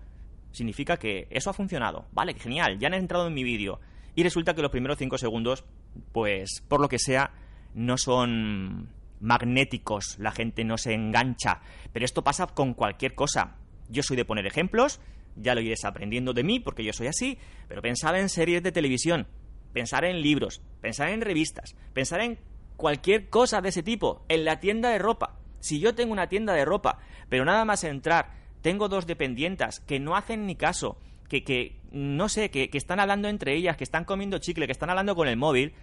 significa 0.52 0.96
que 0.96 1.26
eso 1.30 1.50
ha 1.50 1.54
funcionado. 1.54 2.06
Vale, 2.12 2.34
genial, 2.34 2.78
ya 2.78 2.86
han 2.86 2.94
entrado 2.94 3.26
en 3.26 3.34
mi 3.34 3.42
vídeo. 3.42 3.80
Y 4.14 4.22
resulta 4.22 4.54
que 4.54 4.62
los 4.62 4.70
primeros 4.70 4.98
5 4.98 5.18
segundos, 5.18 5.64
pues 6.12 6.62
por 6.68 6.80
lo 6.80 6.88
que 6.88 6.98
sea, 6.98 7.32
no 7.74 7.98
son 7.98 8.88
magnéticos, 9.20 10.18
la 10.18 10.32
gente 10.32 10.64
no 10.64 10.78
se 10.78 10.94
engancha. 10.94 11.60
Pero 11.92 12.04
esto 12.04 12.24
pasa 12.24 12.46
con 12.46 12.74
cualquier 12.74 13.14
cosa. 13.14 13.56
Yo 13.88 14.02
soy 14.02 14.16
de 14.16 14.24
poner 14.24 14.46
ejemplos, 14.46 15.00
ya 15.36 15.54
lo 15.54 15.60
iréis 15.60 15.84
aprendiendo 15.84 16.32
de 16.32 16.44
mí 16.44 16.60
porque 16.60 16.84
yo 16.84 16.92
soy 16.92 17.06
así, 17.06 17.38
pero 17.68 17.82
pensad 17.82 18.18
en 18.18 18.28
series 18.28 18.62
de 18.62 18.72
televisión, 18.72 19.26
pensar 19.72 20.04
en 20.04 20.20
libros, 20.20 20.60
pensar 20.80 21.08
en 21.10 21.20
revistas, 21.20 21.74
pensar 21.94 22.20
en 22.20 22.38
cualquier 22.76 23.28
cosa 23.28 23.60
de 23.60 23.70
ese 23.70 23.82
tipo, 23.82 24.24
en 24.28 24.44
la 24.44 24.60
tienda 24.60 24.90
de 24.90 24.98
ropa. 24.98 25.38
Si 25.60 25.80
yo 25.80 25.94
tengo 25.94 26.12
una 26.12 26.28
tienda 26.28 26.52
de 26.54 26.64
ropa, 26.64 26.98
pero 27.28 27.44
nada 27.44 27.64
más 27.64 27.84
entrar 27.84 28.30
tengo 28.62 28.88
dos 28.88 29.06
dependientas 29.06 29.80
que 29.80 30.00
no 30.00 30.16
hacen 30.16 30.46
ni 30.46 30.56
caso, 30.56 30.98
que, 31.28 31.44
que 31.44 31.80
no 31.90 32.28
sé, 32.28 32.50
que, 32.50 32.70
que 32.70 32.78
están 32.78 33.00
hablando 33.00 33.28
entre 33.28 33.54
ellas, 33.54 33.76
que 33.76 33.84
están 33.84 34.04
comiendo 34.04 34.38
chicle, 34.38 34.66
que 34.66 34.72
están 34.72 34.90
hablando 34.90 35.14
con 35.14 35.28
el 35.28 35.36
móvil. 35.36 35.74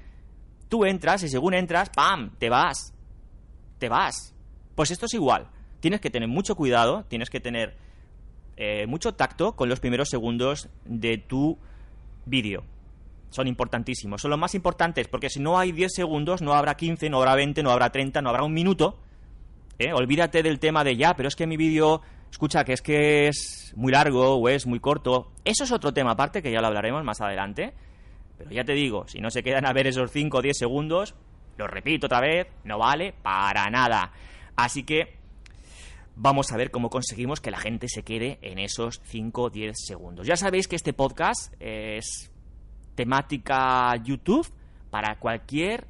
Tú 0.70 0.86
entras 0.86 1.24
y 1.24 1.30
según 1.30 1.54
entras, 1.54 1.90
¡pam! 1.90 2.32
Te 2.38 2.50
vas. 2.50 2.95
Te 3.80 3.90
vas. 3.90 4.34
Pues 4.76 4.92
esto 4.92 5.06
es 5.06 5.14
igual. 5.14 5.48
Tienes 5.80 6.02
que 6.02 6.10
tener 6.10 6.28
mucho 6.28 6.56
cuidado, 6.56 7.06
tienes 7.08 7.30
que 7.30 7.40
tener 7.40 7.76
eh, 8.58 8.86
mucho 8.88 9.14
tacto 9.14 9.56
con 9.56 9.70
los 9.70 9.80
primeros 9.80 10.10
segundos 10.10 10.70
de 10.86 11.18
tu 11.18 11.58
vídeo. 12.26 12.64
Son 13.30 13.48
importantísimos, 13.48 14.22
son 14.22 14.32
los 14.32 14.40
más 14.40 14.56
importantes, 14.56 15.08
porque 15.08 15.30
si 15.30 15.42
no 15.42 15.60
hay 15.60 15.74
10 15.74 15.94
segundos, 15.94 16.42
no 16.42 16.54
habrá 16.54 16.76
15, 16.76 17.10
no 17.10 17.18
habrá 17.18 17.36
20, 17.36 17.64
no 17.64 17.72
habrá 17.72 17.92
30, 17.92 18.22
no 18.22 18.30
habrá 18.30 18.44
un 18.44 18.54
minuto. 18.54 18.98
¿eh? 19.78 19.92
Olvídate 19.94 20.42
del 20.42 20.60
tema 20.60 20.84
de 20.84 20.96
ya, 20.96 21.16
pero 21.16 21.28
es 21.28 21.36
que 21.36 21.48
mi 21.48 21.58
vídeo 21.58 22.02
escucha, 22.32 22.64
que 22.64 22.74
es 22.74 22.82
que 22.82 23.28
es 23.28 23.74
muy 23.76 23.92
largo 23.92 24.36
o 24.36 24.50
es 24.50 24.66
muy 24.66 24.80
corto. 24.80 25.32
Eso 25.44 25.66
es 25.66 25.72
otro 25.72 25.94
tema 25.94 26.12
aparte 26.12 26.42
que 26.42 26.52
ya 26.52 26.62
lo 26.62 26.68
hablaremos 26.68 27.04
más 27.04 27.20
adelante. 27.20 27.74
Pero 28.38 28.52
ya 28.52 28.64
te 28.64 28.74
digo, 28.74 29.06
si 29.08 29.20
no 29.20 29.30
se 29.30 29.44
quedan 29.44 29.66
a 29.66 29.74
ver 29.74 29.88
esos 29.88 30.12
5 30.12 30.38
o 30.38 30.42
10 30.42 30.58
segundos, 30.58 31.16
lo 31.58 31.68
repito 31.68 32.08
otra 32.08 32.22
vez, 32.22 32.48
no 32.64 32.78
vale 32.78 33.14
para 33.14 33.70
nada. 33.70 34.12
Así 34.56 34.84
que 34.84 35.16
vamos 36.16 36.52
a 36.52 36.58
ver 36.58 36.72
cómo 36.72 36.90
conseguimos 36.90 37.42
que 37.42 37.52
la 37.52 37.60
gente 37.60 37.88
se 37.90 38.04
quede 38.04 38.40
en 38.42 38.60
esos 38.60 39.02
5 39.06 39.42
o 39.42 39.50
10 39.50 39.76
segundos. 39.76 40.28
Ya 40.28 40.38
sabéis 40.38 40.68
que 40.68 40.76
este 40.76 40.94
podcast 40.94 41.54
es 41.60 42.32
temática 42.96 43.96
YouTube 43.98 44.48
para 44.90 45.18
cualquier 45.20 45.86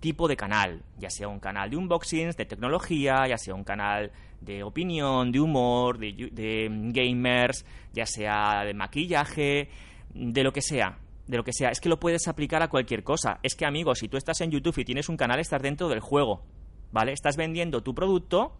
tipo 0.00 0.26
de 0.26 0.36
canal, 0.36 0.82
ya 0.98 1.10
sea 1.10 1.28
un 1.28 1.38
canal 1.38 1.70
de 1.70 1.76
unboxings, 1.76 2.36
de 2.36 2.44
tecnología, 2.44 3.26
ya 3.28 3.38
sea 3.38 3.54
un 3.54 3.64
canal 3.64 4.10
de 4.40 4.64
opinión, 4.64 5.30
de 5.30 5.40
humor, 5.40 5.98
de, 5.98 6.68
gamers, 6.92 7.64
ya 7.92 8.04
sea 8.04 8.64
de 8.64 8.74
maquillaje, 8.74 9.68
de 10.12 10.42
lo 10.42 10.52
que 10.52 10.60
sea, 10.60 10.98
de 11.26 11.36
lo 11.36 11.44
que 11.44 11.52
sea. 11.52 11.70
Es 11.70 11.80
que 11.80 11.88
lo 11.88 12.00
puedes 12.00 12.28
aplicar 12.28 12.62
a 12.62 12.68
cualquier 12.68 13.04
cosa. 13.04 13.38
Es 13.42 13.54
que, 13.54 13.64
amigos, 13.64 14.00
si 14.00 14.08
tú 14.08 14.16
estás 14.16 14.40
en 14.40 14.50
YouTube 14.50 14.78
y 14.78 14.84
tienes 14.84 15.08
un 15.08 15.16
canal, 15.16 15.40
estás 15.40 15.62
dentro 15.62 15.88
del 15.88 16.00
juego, 16.00 16.44
¿vale? 16.90 17.12
Estás 17.12 17.36
vendiendo 17.36 17.82
tu 17.82 17.94
producto 17.94 18.56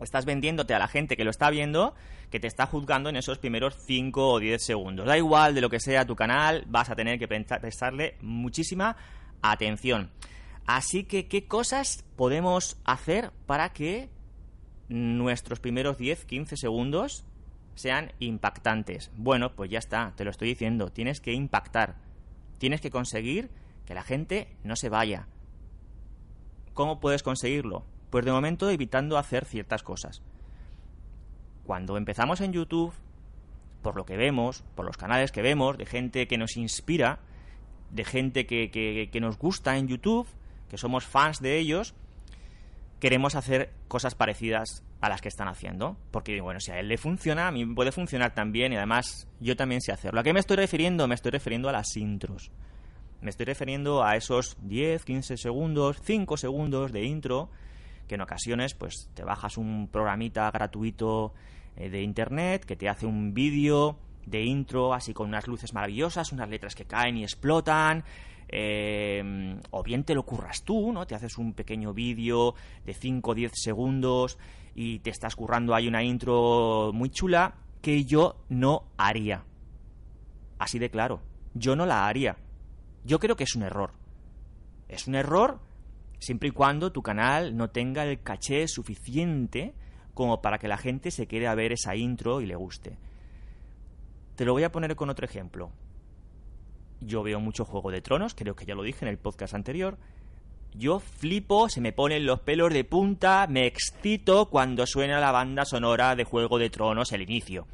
estás 0.00 0.24
vendiéndote 0.24 0.74
a 0.74 0.78
la 0.78 0.88
gente 0.88 1.16
que 1.16 1.24
lo 1.24 1.30
está 1.30 1.50
viendo 1.50 1.94
que 2.30 2.40
te 2.40 2.48
está 2.48 2.66
juzgando 2.66 3.08
en 3.08 3.16
esos 3.16 3.38
primeros 3.38 3.76
5 3.86 4.28
o 4.28 4.40
10 4.40 4.62
segundos. 4.62 5.06
Da 5.06 5.16
igual 5.16 5.54
de 5.54 5.60
lo 5.60 5.70
que 5.70 5.78
sea 5.78 6.06
tu 6.06 6.16
canal, 6.16 6.64
vas 6.66 6.90
a 6.90 6.96
tener 6.96 7.18
que 7.18 7.28
prestarle 7.28 8.16
muchísima 8.20 8.96
atención. 9.42 10.10
Así 10.66 11.04
que, 11.04 11.28
¿qué 11.28 11.46
cosas 11.46 12.04
podemos 12.16 12.78
hacer 12.84 13.30
para 13.46 13.72
que 13.72 14.10
nuestros 14.88 15.60
primeros 15.60 15.98
10-15 15.98 16.56
segundos 16.56 17.24
sean 17.76 18.12
impactantes? 18.18 19.12
Bueno, 19.16 19.54
pues 19.54 19.70
ya 19.70 19.78
está, 19.78 20.12
te 20.16 20.24
lo 20.24 20.30
estoy 20.30 20.48
diciendo, 20.48 20.90
tienes 20.90 21.20
que 21.20 21.32
impactar, 21.32 21.96
tienes 22.58 22.80
que 22.80 22.90
conseguir 22.90 23.50
que 23.84 23.94
la 23.94 24.02
gente 24.02 24.48
no 24.64 24.74
se 24.74 24.88
vaya. 24.88 25.28
¿Cómo 26.74 26.98
puedes 26.98 27.22
conseguirlo? 27.22 27.84
Pues 28.10 28.24
de 28.24 28.32
momento 28.32 28.68
evitando 28.68 29.16
hacer 29.16 29.44
ciertas 29.44 29.82
cosas. 29.82 30.22
Cuando 31.64 31.96
empezamos 31.96 32.40
en 32.40 32.52
YouTube, 32.52 32.92
por 33.82 33.96
lo 33.96 34.04
que 34.04 34.16
vemos, 34.16 34.64
por 34.74 34.84
los 34.84 34.96
canales 34.96 35.32
que 35.32 35.42
vemos, 35.42 35.78
de 35.78 35.86
gente 35.86 36.26
que 36.26 36.38
nos 36.38 36.56
inspira, 36.56 37.20
de 37.90 38.04
gente 38.04 38.46
que, 38.46 38.70
que, 38.70 39.20
nos 39.20 39.38
gusta 39.38 39.76
en 39.76 39.88
YouTube, 39.88 40.26
que 40.68 40.78
somos 40.78 41.06
fans 41.06 41.40
de 41.40 41.58
ellos, 41.58 41.94
queremos 43.00 43.34
hacer 43.34 43.72
cosas 43.88 44.14
parecidas 44.14 44.82
a 45.00 45.08
las 45.08 45.20
que 45.20 45.28
están 45.28 45.48
haciendo. 45.48 45.96
Porque, 46.10 46.40
bueno, 46.40 46.60
si 46.60 46.72
a 46.72 46.78
él 46.78 46.88
le 46.88 46.98
funciona, 46.98 47.48
a 47.48 47.50
mí 47.50 47.64
puede 47.66 47.92
funcionar 47.92 48.34
también 48.34 48.72
y 48.72 48.76
además 48.76 49.28
yo 49.40 49.56
también 49.56 49.80
sé 49.80 49.92
hacerlo. 49.92 50.20
¿A 50.20 50.22
qué 50.22 50.32
me 50.32 50.40
estoy 50.40 50.56
refiriendo? 50.56 51.06
Me 51.08 51.14
estoy 51.14 51.32
refiriendo 51.32 51.68
a 51.68 51.72
las 51.72 51.96
intros. 51.96 52.50
Me 53.20 53.30
estoy 53.30 53.46
refiriendo 53.46 54.04
a 54.04 54.16
esos 54.16 54.56
10, 54.62 55.04
15 55.04 55.36
segundos, 55.36 56.00
5 56.04 56.36
segundos 56.36 56.92
de 56.92 57.04
intro 57.04 57.50
que 58.06 58.14
en 58.14 58.20
ocasiones 58.20 58.74
pues 58.74 59.10
te 59.14 59.24
bajas 59.24 59.56
un 59.56 59.88
programita 59.88 60.50
gratuito 60.50 61.34
eh, 61.76 61.90
de 61.90 62.02
internet 62.02 62.64
que 62.64 62.76
te 62.76 62.88
hace 62.88 63.06
un 63.06 63.34
vídeo 63.34 63.98
de 64.24 64.42
intro 64.42 64.94
así 64.94 65.12
con 65.12 65.28
unas 65.28 65.46
luces 65.46 65.72
maravillosas, 65.72 66.32
unas 66.32 66.48
letras 66.48 66.74
que 66.74 66.84
caen 66.84 67.16
y 67.16 67.22
explotan, 67.22 68.04
eh, 68.48 69.58
o 69.70 69.82
bien 69.82 70.04
te 70.04 70.14
lo 70.14 70.24
curras 70.24 70.62
tú, 70.62 70.92
¿no? 70.92 71.06
Te 71.06 71.14
haces 71.14 71.38
un 71.38 71.52
pequeño 71.52 71.92
vídeo 71.92 72.54
de 72.84 72.94
5 72.94 73.30
o 73.30 73.34
10 73.34 73.52
segundos 73.54 74.38
y 74.74 75.00
te 75.00 75.10
estás 75.10 75.34
currando 75.36 75.74
ahí 75.74 75.88
una 75.88 76.02
intro 76.02 76.90
muy 76.92 77.10
chula 77.10 77.54
que 77.82 78.04
yo 78.04 78.36
no 78.48 78.84
haría. 78.96 79.44
Así 80.58 80.78
de 80.78 80.90
claro, 80.90 81.20
yo 81.54 81.76
no 81.76 81.86
la 81.86 82.06
haría. 82.06 82.36
Yo 83.04 83.18
creo 83.18 83.36
que 83.36 83.44
es 83.44 83.54
un 83.56 83.62
error. 83.62 83.92
Es 84.88 85.06
un 85.06 85.14
error 85.14 85.60
siempre 86.18 86.48
y 86.48 86.52
cuando 86.52 86.92
tu 86.92 87.02
canal 87.02 87.56
no 87.56 87.70
tenga 87.70 88.04
el 88.04 88.22
caché 88.22 88.66
suficiente 88.68 89.74
como 90.14 90.40
para 90.40 90.58
que 90.58 90.68
la 90.68 90.78
gente 90.78 91.10
se 91.10 91.26
quede 91.26 91.46
a 91.46 91.54
ver 91.54 91.72
esa 91.72 91.94
intro 91.94 92.40
y 92.40 92.46
le 92.46 92.56
guste. 92.56 92.98
Te 94.34 94.44
lo 94.44 94.52
voy 94.52 94.64
a 94.64 94.72
poner 94.72 94.96
con 94.96 95.10
otro 95.10 95.26
ejemplo. 95.26 95.70
Yo 97.00 97.22
veo 97.22 97.40
mucho 97.40 97.64
Juego 97.64 97.90
de 97.90 98.00
Tronos, 98.00 98.34
creo 98.34 98.56
que 98.56 98.64
ya 98.64 98.74
lo 98.74 98.82
dije 98.82 99.04
en 99.04 99.10
el 99.10 99.18
podcast 99.18 99.54
anterior. 99.54 99.98
Yo 100.74 100.98
flipo, 101.00 101.68
se 101.68 101.80
me 101.80 101.92
ponen 101.92 102.26
los 102.26 102.40
pelos 102.40 102.72
de 102.72 102.84
punta, 102.84 103.46
me 103.48 103.66
excito 103.66 104.46
cuando 104.46 104.86
suena 104.86 105.20
la 105.20 105.32
banda 105.32 105.64
sonora 105.64 106.16
de 106.16 106.24
Juego 106.24 106.58
de 106.58 106.70
Tronos 106.70 107.12
el 107.12 107.22
inicio. 107.22 107.66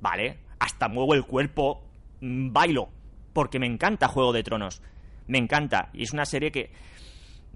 ¿Vale? 0.00 0.38
Hasta 0.58 0.88
muevo 0.88 1.14
el 1.14 1.24
cuerpo, 1.24 1.82
mm, 2.20 2.52
bailo, 2.52 2.88
porque 3.32 3.58
me 3.58 3.66
encanta 3.66 4.08
Juego 4.08 4.32
de 4.32 4.42
Tronos. 4.42 4.82
Me 5.26 5.38
encanta. 5.38 5.90
Y 5.92 6.02
es 6.02 6.12
una 6.12 6.26
serie 6.26 6.52
que 6.52 6.70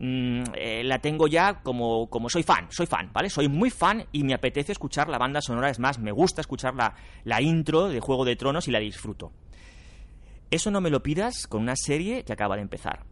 Mm, 0.01 0.43
eh, 0.55 0.83
la 0.85 1.01
tengo 1.01 1.27
ya 1.27 1.61
como, 1.61 2.09
como 2.09 2.29
soy 2.31 2.45
fan, 2.45 2.69
soy 2.71 2.87
fan, 2.87 3.11
¿vale? 3.13 3.31
Soy 3.31 3.49
muy 3.49 3.71
fan 3.71 4.07
y 4.13 4.23
me 4.23 4.33
apetece 4.33 4.71
escuchar 4.71 5.09
la 5.09 5.19
banda 5.19 5.41
sonora, 5.41 5.71
es 5.71 5.81
más, 5.81 5.99
me 5.99 6.13
gusta 6.13 6.41
escuchar 6.41 6.75
la, 6.77 6.95
la 7.25 7.43
intro 7.43 7.89
de 7.89 7.99
Juego 7.99 8.25
de 8.25 8.37
Tronos 8.37 8.69
y 8.69 8.71
la 8.71 8.79
disfruto. 8.79 9.33
Eso 10.51 10.71
no 10.71 10.81
me 10.81 10.91
lo 10.91 11.03
pidas 11.03 11.47
con 11.47 11.63
una 11.63 11.77
serie 11.77 12.25
que 12.25 12.33
acaba 12.33 12.57
de 12.57 12.63
empezar. 12.63 13.05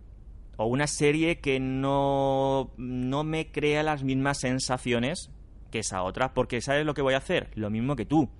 O 0.57 0.67
una 0.67 0.87
serie 0.87 1.41
que 1.41 1.61
no, 1.61 2.73
no 2.79 3.25
me 3.25 3.51
crea 3.53 3.83
las 3.83 4.03
mismas 4.03 4.41
sensaciones 4.41 5.31
que 5.71 5.81
esa 5.81 6.03
otra, 6.03 6.33
porque 6.33 6.61
¿sabes 6.63 6.87
lo 6.87 6.95
que 6.95 7.03
voy 7.03 7.15
a 7.15 7.19
hacer? 7.19 7.51
Lo 7.55 7.69
mismo 7.69 7.95
que 7.95 8.07
tú. 8.07 8.31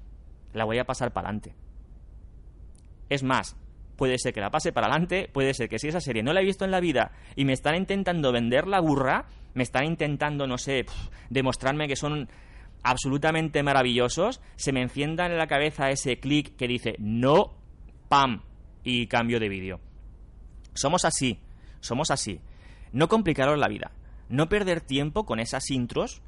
La 0.55 0.65
voy 0.65 0.79
a 0.79 0.87
pasar 0.87 1.13
para 1.13 1.29
adelante. 1.29 1.55
Es 3.11 3.23
más, 3.23 3.57
puede 3.97 4.19
ser 4.19 4.33
que 4.33 4.41
la 4.41 4.51
pase 4.51 4.73
para 4.73 4.87
adelante, 4.87 5.29
puede 5.33 5.53
ser 5.53 5.69
que 5.69 5.79
si 5.79 5.89
esa 5.89 6.01
serie 6.01 6.23
no 6.23 6.33
la 6.33 6.41
he 6.41 6.45
visto 6.45 6.65
en 6.65 6.71
la 6.71 6.81
vida 6.81 7.13
y 7.35 7.45
me 7.45 7.53
están 7.53 7.75
intentando 7.75 8.33
vender 8.33 8.67
la 8.67 8.81
burra, 8.81 9.27
me 9.55 9.63
están 9.63 9.85
intentando, 9.85 10.47
no 10.47 10.57
sé, 10.59 10.87
demostrarme 11.29 11.89
que 11.89 11.97
son 11.97 12.29
absolutamente 12.83 13.63
maravillosos, 13.63 14.41
se 14.57 14.73
me 14.73 14.83
encienda 14.83 15.27
en 15.27 15.37
la 15.37 15.47
cabeza 15.47 15.91
ese 15.91 16.19
clic 16.19 16.57
que 16.57 16.69
dice 16.69 16.97
no, 16.99 17.55
pam, 18.09 18.43
y 18.87 19.09
cambio 19.09 19.41
de 19.41 19.49
vídeo. 19.49 19.81
Somos 20.75 21.05
así, 21.05 21.41
somos 21.81 22.13
así. 22.13 22.41
No 22.93 23.09
complicaros 23.09 23.59
la 23.59 23.67
vida, 23.67 23.91
no 24.29 24.49
perder 24.49 24.81
tiempo 24.81 25.27
con 25.27 25.41
esas 25.41 25.71
intros, 25.73 26.23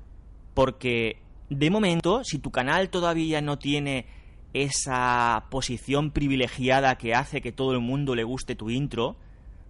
porque 0.55 1.23
de 1.49 1.71
momento, 1.71 2.25
si 2.25 2.41
tu 2.41 2.51
canal 2.51 2.91
todavía 2.91 3.41
no 3.41 3.59
tiene 3.59 4.07
esa 4.55 5.47
posición 5.51 6.11
privilegiada 6.11 6.99
que 6.99 7.15
hace 7.15 7.41
que 7.41 7.53
todo 7.53 7.73
el 7.73 7.81
mundo 7.81 8.17
le 8.17 8.25
guste 8.25 8.57
tu 8.57 8.71
intro. 8.71 9.17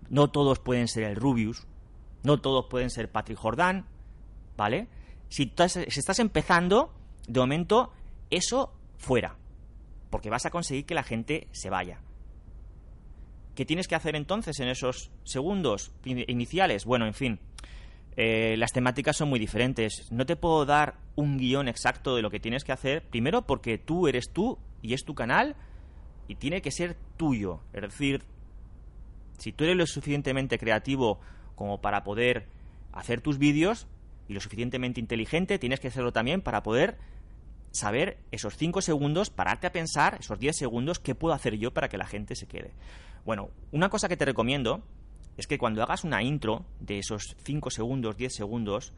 No 0.08 0.30
todos 0.30 0.58
pueden 0.58 0.88
ser 0.88 1.04
el 1.04 1.16
Rubius, 1.16 1.66
no 2.22 2.40
todos 2.40 2.66
pueden 2.70 2.88
ser 2.88 3.12
Patrick 3.12 3.36
Jordan, 3.36 3.84
¿vale? 4.56 4.88
Si, 5.28 5.52
si 5.88 6.00
estás 6.00 6.18
empezando, 6.20 6.90
de 7.26 7.38
momento, 7.38 7.92
eso 8.30 8.72
fuera, 8.96 9.36
porque 10.08 10.30
vas 10.30 10.46
a 10.46 10.50
conseguir 10.50 10.86
que 10.86 10.94
la 10.94 11.02
gente 11.02 11.48
se 11.52 11.68
vaya. 11.68 12.00
¿Qué 13.58 13.64
tienes 13.64 13.88
que 13.88 13.96
hacer 13.96 14.14
entonces 14.14 14.60
en 14.60 14.68
esos 14.68 15.10
segundos 15.24 15.90
iniciales? 16.04 16.84
Bueno, 16.84 17.06
en 17.06 17.12
fin, 17.12 17.40
eh, 18.16 18.54
las 18.56 18.70
temáticas 18.70 19.16
son 19.16 19.30
muy 19.30 19.40
diferentes. 19.40 20.06
No 20.12 20.26
te 20.26 20.36
puedo 20.36 20.64
dar 20.64 20.94
un 21.16 21.38
guion 21.38 21.66
exacto 21.66 22.14
de 22.14 22.22
lo 22.22 22.30
que 22.30 22.38
tienes 22.38 22.62
que 22.62 22.70
hacer, 22.70 23.02
primero 23.02 23.48
porque 23.48 23.76
tú 23.76 24.06
eres 24.06 24.30
tú 24.32 24.58
y 24.80 24.94
es 24.94 25.04
tu 25.04 25.16
canal 25.16 25.56
y 26.28 26.36
tiene 26.36 26.62
que 26.62 26.70
ser 26.70 26.96
tuyo. 27.16 27.58
Es 27.72 27.82
decir, 27.82 28.22
si 29.38 29.50
tú 29.50 29.64
eres 29.64 29.76
lo 29.76 29.86
suficientemente 29.88 30.56
creativo 30.56 31.18
como 31.56 31.80
para 31.80 32.04
poder 32.04 32.46
hacer 32.92 33.22
tus 33.22 33.38
vídeos 33.38 33.88
y 34.28 34.34
lo 34.34 34.40
suficientemente 34.40 35.00
inteligente, 35.00 35.58
tienes 35.58 35.80
que 35.80 35.88
hacerlo 35.88 36.12
también 36.12 36.42
para 36.42 36.62
poder 36.62 36.96
saber 37.72 38.18
esos 38.30 38.56
5 38.56 38.80
segundos, 38.82 39.30
pararte 39.30 39.66
a 39.66 39.72
pensar, 39.72 40.16
esos 40.20 40.38
10 40.38 40.56
segundos, 40.56 40.98
qué 40.98 41.14
puedo 41.14 41.34
hacer 41.34 41.56
yo 41.56 41.72
para 41.72 41.88
que 41.88 41.98
la 41.98 42.06
gente 42.06 42.34
se 42.34 42.46
quede. 42.46 42.72
Bueno, 43.24 43.50
una 43.72 43.88
cosa 43.88 44.08
que 44.08 44.16
te 44.16 44.24
recomiendo 44.24 44.82
es 45.36 45.46
que 45.46 45.58
cuando 45.58 45.82
hagas 45.82 46.04
una 46.04 46.22
intro 46.22 46.64
de 46.80 46.98
esos 46.98 47.36
5 47.44 47.70
segundos, 47.70 48.16
10 48.16 48.34
segundos, 48.34 48.92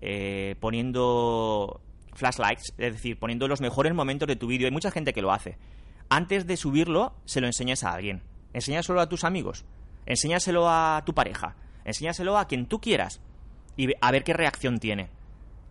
eh, 0.00 0.56
poniendo 0.60 1.80
flashlights, 2.16 2.74
es 2.78 2.94
decir, 2.94 3.18
poniendo 3.18 3.46
los 3.48 3.60
mejores 3.60 3.94
momentos 3.94 4.26
de 4.26 4.36
tu 4.36 4.46
vídeo. 4.46 4.66
Hay 4.66 4.72
mucha 4.72 4.90
gente 4.90 5.12
que 5.12 5.22
lo 5.22 5.32
hace. 5.32 5.58
Antes 6.08 6.46
de 6.46 6.56
subirlo, 6.56 7.14
se 7.24 7.40
lo 7.40 7.46
enseñas 7.46 7.84
a 7.84 7.92
alguien. 7.92 8.22
Enséñaselo 8.52 9.00
a 9.00 9.08
tus 9.08 9.24
amigos. 9.24 9.64
Enséñaselo 10.06 10.68
a 10.68 11.02
tu 11.04 11.14
pareja. 11.14 11.56
Enséñaselo 11.84 12.38
a 12.38 12.46
quien 12.46 12.66
tú 12.66 12.80
quieras. 12.80 13.20
Y 13.76 13.92
a 14.00 14.10
ver 14.10 14.24
qué 14.24 14.32
reacción 14.32 14.78
tiene. 14.78 15.10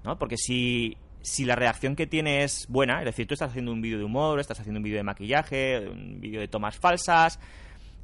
¿No? 0.03 0.19
Porque 0.19 0.37
si, 0.37 0.97
si 1.25 1.43
la 1.43 1.55
reacción 1.55 1.95
que 1.95 2.07
tiene 2.07 2.43
es 2.43 2.67
buena, 2.69 2.99
es 2.99 3.05
decir, 3.05 3.27
tú 3.27 3.33
estás 3.33 3.49
haciendo 3.49 3.71
un 3.71 3.81
vídeo 3.81 3.97
de 3.97 4.03
humor, 4.03 4.39
estás 4.39 4.59
haciendo 4.59 4.79
un 4.79 4.83
vídeo 4.83 4.97
de 4.97 5.03
maquillaje, 5.03 5.89
un 5.89 6.21
vídeo 6.21 6.39
de 6.39 6.47
tomas 6.47 6.77
falsas, 6.77 7.39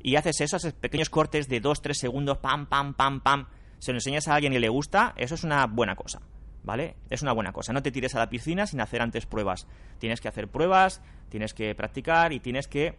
y 0.02 0.16
haces 0.16 0.42
eso, 0.42 0.58
esos 0.58 0.74
pequeños 0.74 1.10
cortes 1.10 1.48
de 1.48 1.62
2-3 1.62 1.94
segundos, 1.94 2.40
pam, 2.40 2.66
pam, 2.66 2.96
pam, 2.96 3.22
pam, 3.22 3.46
se 3.78 3.92
lo 3.92 3.98
enseñas 3.98 4.28
a 4.28 4.36
alguien 4.36 4.54
y 4.54 4.60
le 4.60 4.70
gusta, 4.70 5.14
eso 5.16 5.36
es 5.36 5.44
una 5.44 5.68
buena 5.68 5.96
cosa. 5.96 6.20
¿vale? 6.64 6.96
Es 7.10 7.22
una 7.22 7.34
buena 7.34 7.52
cosa. 7.52 7.74
No 7.74 7.82
te 7.82 7.92
tires 7.92 8.16
a 8.16 8.20
la 8.20 8.30
piscina 8.30 8.68
sin 8.68 8.82
hacer 8.82 9.02
antes 9.02 9.26
pruebas. 9.26 9.68
Tienes 10.00 10.22
que 10.22 10.28
hacer 10.28 10.48
pruebas, 10.48 11.02
tienes 11.30 11.54
que 11.54 11.74
practicar 11.76 12.34
y 12.34 12.40
tienes 12.40 12.68
que 12.68 12.96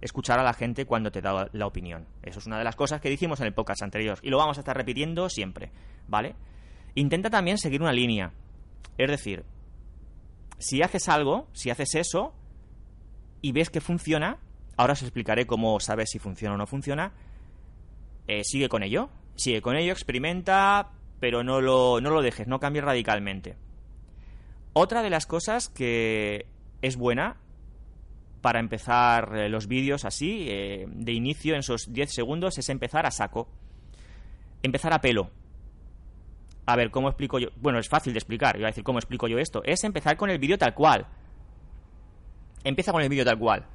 escuchar 0.00 0.38
a 0.38 0.42
la 0.42 0.52
gente 0.52 0.84
cuando 0.84 1.10
te 1.10 1.20
da 1.20 1.48
la 1.52 1.66
opinión. 1.66 2.06
Eso 2.22 2.38
es 2.38 2.46
una 2.46 2.58
de 2.58 2.64
las 2.64 2.76
cosas 2.76 3.00
que 3.00 3.08
dijimos 3.08 3.40
en 3.40 3.46
el 3.46 3.54
podcast 3.54 3.82
anterior 3.82 4.18
y 4.22 4.30
lo 4.30 4.38
vamos 4.38 4.58
a 4.58 4.60
estar 4.60 4.76
repitiendo 4.76 5.28
siempre, 5.28 5.70
¿vale? 6.06 6.34
Intenta 6.94 7.30
también 7.30 7.58
seguir 7.58 7.82
una 7.82 7.92
línea. 7.92 8.32
Es 8.98 9.10
decir, 9.10 9.44
si 10.58 10.82
haces 10.82 11.08
algo, 11.08 11.48
si 11.52 11.70
haces 11.70 11.94
eso 11.94 12.34
y 13.42 13.52
ves 13.52 13.70
que 13.70 13.80
funciona, 13.80 14.38
ahora 14.76 14.94
os 14.94 15.02
explicaré 15.02 15.46
cómo 15.46 15.78
sabes 15.80 16.10
si 16.10 16.18
funciona 16.18 16.54
o 16.54 16.58
no 16.58 16.66
funciona, 16.66 17.12
eh, 18.26 18.42
sigue 18.44 18.68
con 18.68 18.82
ello, 18.82 19.10
sigue 19.34 19.62
con 19.62 19.76
ello, 19.76 19.92
experimenta, 19.92 20.92
pero 21.20 21.44
no 21.44 21.60
lo, 21.60 22.00
no 22.00 22.10
lo 22.10 22.22
dejes, 22.22 22.46
no 22.46 22.60
cambies 22.60 22.84
radicalmente. 22.84 23.56
Otra 24.72 25.02
de 25.02 25.10
las 25.10 25.26
cosas 25.26 25.68
que 25.68 26.46
es 26.82 26.96
buena 26.96 27.36
para 28.40 28.60
empezar 28.60 29.36
eh, 29.36 29.48
los 29.48 29.66
vídeos 29.66 30.04
así, 30.04 30.46
eh, 30.48 30.86
de 30.88 31.12
inicio 31.12 31.54
en 31.54 31.60
esos 31.60 31.92
10 31.92 32.12
segundos, 32.12 32.58
es 32.58 32.68
empezar 32.68 33.06
a 33.06 33.10
saco. 33.10 33.48
Empezar 34.62 34.92
a 34.92 35.00
pelo. 35.00 35.30
A 36.66 36.74
ver, 36.74 36.90
¿cómo 36.90 37.08
explico 37.08 37.38
yo? 37.38 37.48
Bueno, 37.56 37.78
es 37.78 37.88
fácil 37.88 38.12
de 38.12 38.18
explicar, 38.18 38.56
iba 38.56 38.66
a 38.66 38.70
decir 38.70 38.82
cómo 38.84 38.98
explico 38.98 39.28
yo 39.28 39.38
esto. 39.38 39.62
Es 39.64 39.84
empezar 39.84 40.16
con 40.16 40.30
el 40.30 40.38
vídeo 40.38 40.58
tal 40.58 40.74
cual. 40.74 41.06
Empieza 42.64 42.92
con 42.92 43.02
el 43.02 43.08
vídeo 43.08 43.24
tal 43.24 43.38
cual. 43.38 43.66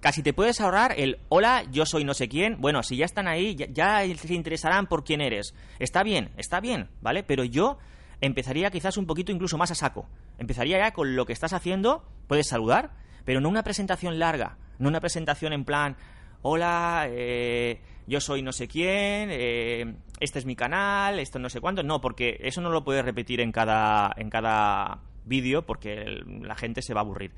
Casi 0.00 0.22
te 0.22 0.34
puedes 0.34 0.60
ahorrar 0.60 0.92
el 0.98 1.18
hola, 1.30 1.64
yo 1.72 1.86
soy 1.86 2.04
no 2.04 2.12
sé 2.12 2.28
quién. 2.28 2.60
Bueno, 2.60 2.82
si 2.82 2.98
ya 2.98 3.06
están 3.06 3.26
ahí, 3.26 3.56
ya, 3.56 3.66
ya 4.04 4.16
se 4.16 4.34
interesarán 4.34 4.86
por 4.86 5.02
quién 5.02 5.22
eres. 5.22 5.54
Está 5.78 6.02
bien, 6.02 6.30
está 6.36 6.60
bien, 6.60 6.90
¿vale? 7.00 7.22
Pero 7.22 7.44
yo 7.44 7.78
empezaría 8.20 8.70
quizás 8.70 8.98
un 8.98 9.06
poquito 9.06 9.32
incluso 9.32 9.56
más 9.56 9.70
a 9.70 9.74
saco. 9.74 10.06
Empezaría 10.36 10.78
ya 10.78 10.92
con 10.92 11.16
lo 11.16 11.24
que 11.24 11.32
estás 11.32 11.54
haciendo, 11.54 12.04
puedes 12.28 12.48
saludar, 12.48 12.90
pero 13.24 13.40
no 13.40 13.48
una 13.48 13.62
presentación 13.62 14.18
larga, 14.18 14.58
no 14.78 14.88
una 14.88 15.00
presentación 15.00 15.54
en 15.54 15.64
plan, 15.64 15.96
hola, 16.42 17.06
eh, 17.08 17.80
yo 18.06 18.20
soy 18.20 18.42
no 18.42 18.52
sé 18.52 18.68
quién, 18.68 19.30
eh, 19.30 19.94
este 20.20 20.38
es 20.38 20.46
mi 20.46 20.56
canal, 20.56 21.18
esto 21.18 21.38
no 21.38 21.48
sé 21.48 21.60
cuánto. 21.60 21.82
No, 21.82 22.00
porque 22.00 22.38
eso 22.42 22.60
no 22.60 22.70
lo 22.70 22.84
puedes 22.84 23.04
repetir 23.04 23.40
en 23.40 23.52
cada, 23.52 24.12
en 24.16 24.30
cada 24.30 25.00
vídeo 25.24 25.64
porque 25.64 26.22
la 26.42 26.54
gente 26.54 26.82
se 26.82 26.94
va 26.94 27.00
a 27.00 27.04
aburrir. 27.04 27.32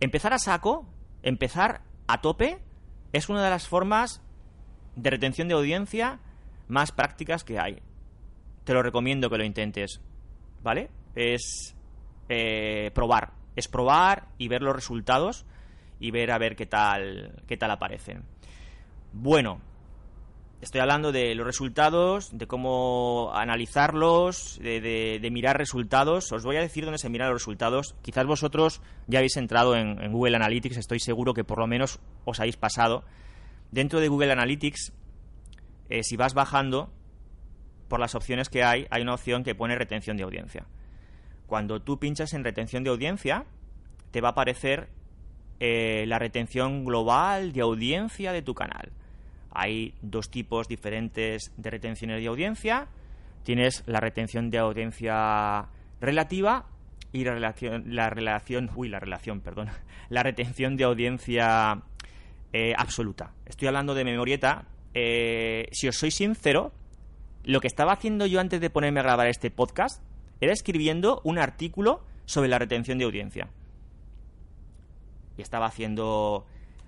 Empezar 0.00 0.32
a 0.32 0.38
saco, 0.38 0.86
empezar 1.22 1.82
a 2.06 2.20
tope, 2.20 2.58
es 3.12 3.28
una 3.28 3.42
de 3.42 3.50
las 3.50 3.66
formas 3.66 4.22
de 4.96 5.10
retención 5.10 5.48
de 5.48 5.54
audiencia 5.54 6.20
más 6.68 6.92
prácticas 6.92 7.44
que 7.44 7.58
hay. 7.58 7.82
Te 8.64 8.74
lo 8.74 8.82
recomiendo 8.82 9.30
que 9.30 9.38
lo 9.38 9.44
intentes, 9.44 10.00
¿vale? 10.62 10.90
Es 11.14 11.74
eh, 12.28 12.90
probar, 12.94 13.32
es 13.56 13.66
probar 13.66 14.28
y 14.38 14.48
ver 14.48 14.62
los 14.62 14.74
resultados 14.74 15.46
y 15.98 16.10
ver 16.10 16.30
a 16.30 16.38
ver 16.38 16.54
qué 16.54 16.66
tal, 16.66 17.42
qué 17.46 17.56
tal 17.56 17.70
aparecen. 17.70 18.24
Bueno, 19.12 19.60
estoy 20.60 20.80
hablando 20.80 21.12
de 21.12 21.34
los 21.34 21.46
resultados, 21.46 22.36
de 22.36 22.46
cómo 22.46 23.30
analizarlos, 23.34 24.58
de, 24.60 25.28
mirar 25.30 25.56
resultados. 25.56 26.32
Os 26.32 26.44
voy 26.44 26.56
a 26.56 26.60
decir 26.60 26.84
dónde 26.84 26.98
se 26.98 27.08
miran 27.08 27.30
los 27.30 27.40
resultados. 27.40 27.94
Quizás 28.02 28.26
vosotros 28.26 28.80
ya 29.06 29.18
habéis 29.18 29.36
entrado 29.36 29.76
en, 29.76 30.12
Google 30.12 30.36
Analytics, 30.36 30.76
estoy 30.76 31.00
seguro 31.00 31.34
que 31.34 31.44
por 31.44 31.58
lo 31.58 31.66
menos 31.66 32.00
os 32.24 32.40
habéis 32.40 32.56
pasado. 32.56 33.04
Dentro 33.70 34.00
de 34.00 34.08
Google 34.08 34.32
Analytics, 34.32 34.92
eh, 35.90 36.02
si 36.02 36.16
vas 36.16 36.34
bajando 36.34 36.90
por 37.88 38.00
las 38.00 38.14
opciones 38.14 38.48
que 38.48 38.64
hay, 38.64 38.86
hay 38.90 39.02
una 39.02 39.14
opción 39.14 39.44
que 39.44 39.54
pone 39.54 39.76
retención 39.76 40.16
de 40.16 40.24
audiencia. 40.24 40.66
Cuando 41.46 41.80
tú 41.80 41.98
pinchas 41.98 42.34
en 42.34 42.44
retención 42.44 42.84
de 42.84 42.90
audiencia, 42.90 43.46
te 44.10 44.20
va 44.20 44.28
a 44.28 44.32
aparecer 44.32 44.90
eh, 45.60 46.04
la 46.06 46.18
retención 46.18 46.84
global 46.84 47.52
de 47.52 47.62
audiencia 47.62 48.32
de 48.32 48.42
tu 48.42 48.54
canal. 48.54 48.92
Hay 49.50 49.94
dos 50.02 50.30
tipos 50.30 50.68
diferentes 50.68 51.52
de 51.56 51.70
retenciones 51.70 52.20
de 52.20 52.26
audiencia. 52.28 52.88
Tienes 53.44 53.82
la 53.86 54.00
retención 54.00 54.50
de 54.50 54.58
audiencia 54.58 55.68
relativa 56.00 56.66
y 57.12 57.24
la 57.24 57.34
relación, 57.34 57.84
la 57.86 58.10
relación, 58.10 58.70
uy, 58.74 58.88
la 58.88 59.00
relación, 59.00 59.40
perdón, 59.40 59.68
la 60.10 60.22
retención 60.22 60.76
de 60.76 60.84
audiencia 60.84 61.82
eh, 62.52 62.74
absoluta. 62.76 63.32
Estoy 63.46 63.68
hablando 63.68 63.94
de 63.94 64.04
memorieta. 64.04 64.66
Eh, 64.94 65.68
si 65.72 65.88
os 65.88 65.96
soy 65.96 66.10
sincero, 66.10 66.72
lo 67.44 67.60
que 67.60 67.66
estaba 67.66 67.92
haciendo 67.92 68.26
yo 68.26 68.40
antes 68.40 68.60
de 68.60 68.70
ponerme 68.70 69.00
a 69.00 69.04
grabar 69.04 69.28
este 69.28 69.50
podcast 69.50 70.02
era 70.40 70.52
escribiendo 70.52 71.20
un 71.24 71.38
artículo 71.38 72.02
sobre 72.26 72.48
la 72.48 72.58
retención 72.58 72.98
de 72.98 73.04
audiencia 73.04 73.48
y 75.38 75.42
estaba 75.42 75.66
haciendo 75.66 76.44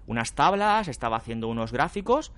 unas 0.07 0.35
tablas, 0.35 0.89
estaba 0.89 1.17
haciendo 1.17 1.49
unos 1.49 1.73
gráficos 1.73 2.33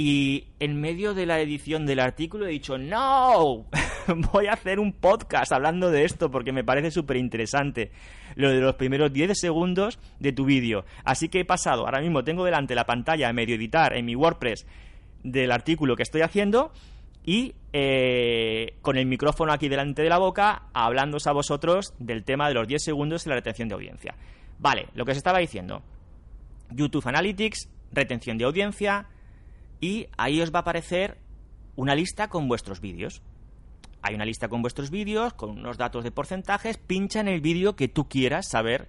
y 0.00 0.44
en 0.60 0.80
medio 0.80 1.12
de 1.12 1.26
la 1.26 1.40
edición 1.40 1.84
del 1.84 1.98
artículo 1.98 2.46
he 2.46 2.50
dicho, 2.50 2.78
no, 2.78 3.66
voy 4.32 4.46
a 4.46 4.52
hacer 4.52 4.78
un 4.78 4.92
podcast 4.92 5.50
hablando 5.50 5.90
de 5.90 6.04
esto 6.04 6.30
porque 6.30 6.52
me 6.52 6.62
parece 6.62 6.92
súper 6.92 7.16
interesante, 7.16 7.90
lo 8.36 8.48
de 8.48 8.60
los 8.60 8.76
primeros 8.76 9.12
10 9.12 9.36
segundos 9.36 9.98
de 10.20 10.30
tu 10.32 10.44
vídeo. 10.44 10.84
Así 11.02 11.28
que 11.28 11.40
he 11.40 11.44
pasado, 11.44 11.84
ahora 11.84 12.00
mismo 12.00 12.22
tengo 12.22 12.44
delante 12.44 12.76
la 12.76 12.86
pantalla 12.86 13.28
a 13.28 13.32
medio 13.32 13.56
editar 13.56 13.96
en 13.96 14.06
mi 14.06 14.14
WordPress 14.14 14.68
del 15.24 15.50
artículo 15.50 15.96
que 15.96 16.04
estoy 16.04 16.20
haciendo 16.20 16.70
y 17.24 17.56
eh, 17.72 18.74
con 18.82 18.98
el 18.98 19.06
micrófono 19.06 19.52
aquí 19.52 19.68
delante 19.68 20.02
de 20.02 20.10
la 20.10 20.18
boca 20.18 20.68
hablándoos 20.74 21.26
a 21.26 21.32
vosotros 21.32 21.92
del 21.98 22.22
tema 22.22 22.46
de 22.46 22.54
los 22.54 22.68
10 22.68 22.84
segundos 22.84 23.26
y 23.26 23.30
la 23.30 23.34
retención 23.34 23.68
de 23.68 23.74
audiencia. 23.74 24.14
Vale, 24.60 24.86
lo 24.94 25.04
que 25.04 25.14
se 25.14 25.18
estaba 25.18 25.40
diciendo. 25.40 25.82
YouTube 26.70 27.08
Analytics, 27.08 27.68
retención 27.90 28.38
de 28.38 28.44
audiencia 28.44 29.08
y 29.80 30.08
ahí 30.16 30.40
os 30.40 30.52
va 30.52 30.60
a 30.60 30.62
aparecer 30.62 31.18
una 31.76 31.94
lista 31.94 32.28
con 32.28 32.48
vuestros 32.48 32.80
vídeos. 32.80 33.22
Hay 34.02 34.14
una 34.14 34.24
lista 34.24 34.48
con 34.48 34.62
vuestros 34.62 34.90
vídeos, 34.90 35.34
con 35.34 35.50
unos 35.50 35.76
datos 35.76 36.04
de 36.04 36.10
porcentajes, 36.10 36.78
pincha 36.78 37.20
en 37.20 37.28
el 37.28 37.40
vídeo 37.40 37.76
que 37.76 37.88
tú 37.88 38.08
quieras 38.08 38.48
saber 38.48 38.88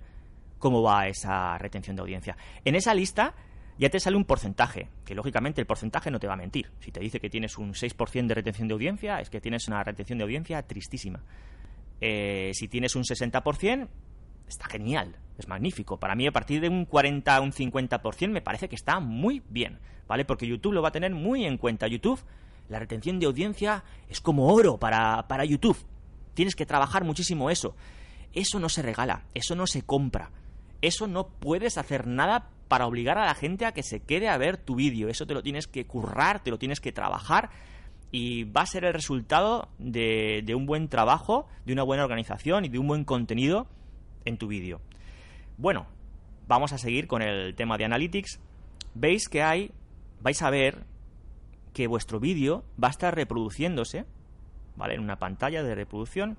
cómo 0.59 0.81
va 0.81 1.07
esa 1.07 1.57
retención 1.57 1.95
de 1.95 2.01
audiencia. 2.01 2.37
En 2.65 2.75
esa 2.75 2.93
lista 2.93 3.33
ya 3.79 3.89
te 3.89 3.99
sale 3.99 4.17
un 4.17 4.25
porcentaje, 4.25 4.89
que 5.05 5.15
lógicamente 5.15 5.61
el 5.61 5.67
porcentaje 5.67 6.11
no 6.11 6.19
te 6.19 6.27
va 6.27 6.33
a 6.33 6.37
mentir. 6.37 6.69
Si 6.79 6.91
te 6.91 6.99
dice 6.99 7.19
que 7.19 7.29
tienes 7.29 7.57
un 7.57 7.73
6% 7.73 8.27
de 8.27 8.33
retención 8.33 8.67
de 8.67 8.73
audiencia, 8.73 9.21
es 9.21 9.29
que 9.29 9.39
tienes 9.39 9.67
una 9.67 9.83
retención 9.83 10.17
de 10.17 10.25
audiencia 10.25 10.61
tristísima. 10.63 11.23
Eh, 12.01 12.51
si 12.53 12.67
tienes 12.67 12.95
un 12.95 13.03
60%, 13.03 13.87
está 14.49 14.67
genial, 14.67 15.15
es 15.37 15.47
magnífico. 15.47 15.99
Para 15.99 16.15
mí, 16.15 16.27
a 16.27 16.31
partir 16.31 16.61
de 16.61 16.69
un 16.69 16.85
40 16.85 17.41
un 17.41 17.51
50%, 17.51 18.29
me 18.29 18.41
parece 18.41 18.67
que 18.67 18.75
está 18.75 18.99
muy 18.99 19.41
bien, 19.49 19.79
¿vale? 20.07 20.25
Porque 20.25 20.47
YouTube 20.47 20.73
lo 20.73 20.81
va 20.81 20.89
a 20.89 20.93
tener 20.93 21.13
muy 21.13 21.45
en 21.45 21.57
cuenta. 21.57 21.87
YouTube, 21.87 22.19
la 22.67 22.79
retención 22.79 23.19
de 23.19 23.25
audiencia 23.25 23.83
es 24.09 24.19
como 24.19 24.53
oro 24.53 24.77
para, 24.77 25.27
para 25.27 25.45
YouTube. 25.45 25.77
Tienes 26.33 26.55
que 26.55 26.65
trabajar 26.65 27.03
muchísimo 27.03 27.49
eso. 27.49 27.75
Eso 28.33 28.59
no 28.59 28.69
se 28.69 28.81
regala, 28.81 29.23
eso 29.33 29.55
no 29.55 29.65
se 29.67 29.81
compra. 29.81 30.31
Eso 30.81 31.07
no 31.07 31.27
puedes 31.27 31.77
hacer 31.77 32.07
nada 32.07 32.49
para 32.67 32.85
obligar 32.85 33.17
a 33.17 33.25
la 33.25 33.33
gente 33.33 33.65
a 33.65 33.73
que 33.73 33.83
se 33.83 34.01
quede 34.01 34.29
a 34.29 34.37
ver 34.37 34.57
tu 34.57 34.75
vídeo. 34.75 35.09
Eso 35.09 35.25
te 35.25 35.33
lo 35.33 35.41
tienes 35.41 35.67
que 35.67 35.85
currar, 35.85 36.43
te 36.43 36.51
lo 36.51 36.59
tienes 36.59 36.79
que 36.79 36.91
trabajar 36.91 37.49
y 38.11 38.43
va 38.45 38.61
a 38.61 38.65
ser 38.65 38.85
el 38.85 38.93
resultado 38.93 39.69
de, 39.77 40.41
de 40.45 40.55
un 40.55 40.65
buen 40.65 40.87
trabajo, 40.87 41.47
de 41.65 41.73
una 41.73 41.83
buena 41.83 42.03
organización 42.03 42.65
y 42.65 42.69
de 42.69 42.79
un 42.79 42.87
buen 42.87 43.03
contenido 43.03 43.67
en 44.29 44.37
tu 44.37 44.47
vídeo. 44.47 44.79
Bueno, 45.57 45.87
vamos 46.47 46.71
a 46.71 46.77
seguir 46.77 47.07
con 47.07 47.21
el 47.21 47.55
tema 47.55 47.77
de 47.77 47.85
Analytics. 47.85 48.39
Veis 48.95 49.27
que 49.27 49.43
hay, 49.43 49.71
vais 50.21 50.41
a 50.41 50.49
ver 50.49 50.85
que 51.73 51.87
vuestro 51.87 52.19
vídeo 52.19 52.63
va 52.81 52.87
a 52.87 52.91
estar 52.91 53.13
reproduciéndose, 53.13 54.05
¿vale? 54.75 54.95
En 54.95 55.01
una 55.01 55.19
pantalla 55.19 55.63
de 55.63 55.75
reproducción 55.75 56.37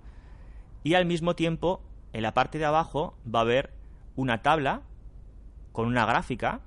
y 0.82 0.94
al 0.94 1.06
mismo 1.06 1.34
tiempo 1.34 1.82
en 2.12 2.22
la 2.22 2.34
parte 2.34 2.58
de 2.58 2.64
abajo 2.64 3.14
va 3.32 3.40
a 3.40 3.42
haber 3.42 3.72
una 4.16 4.42
tabla 4.42 4.82
con 5.72 5.86
una 5.86 6.06
gráfica 6.06 6.60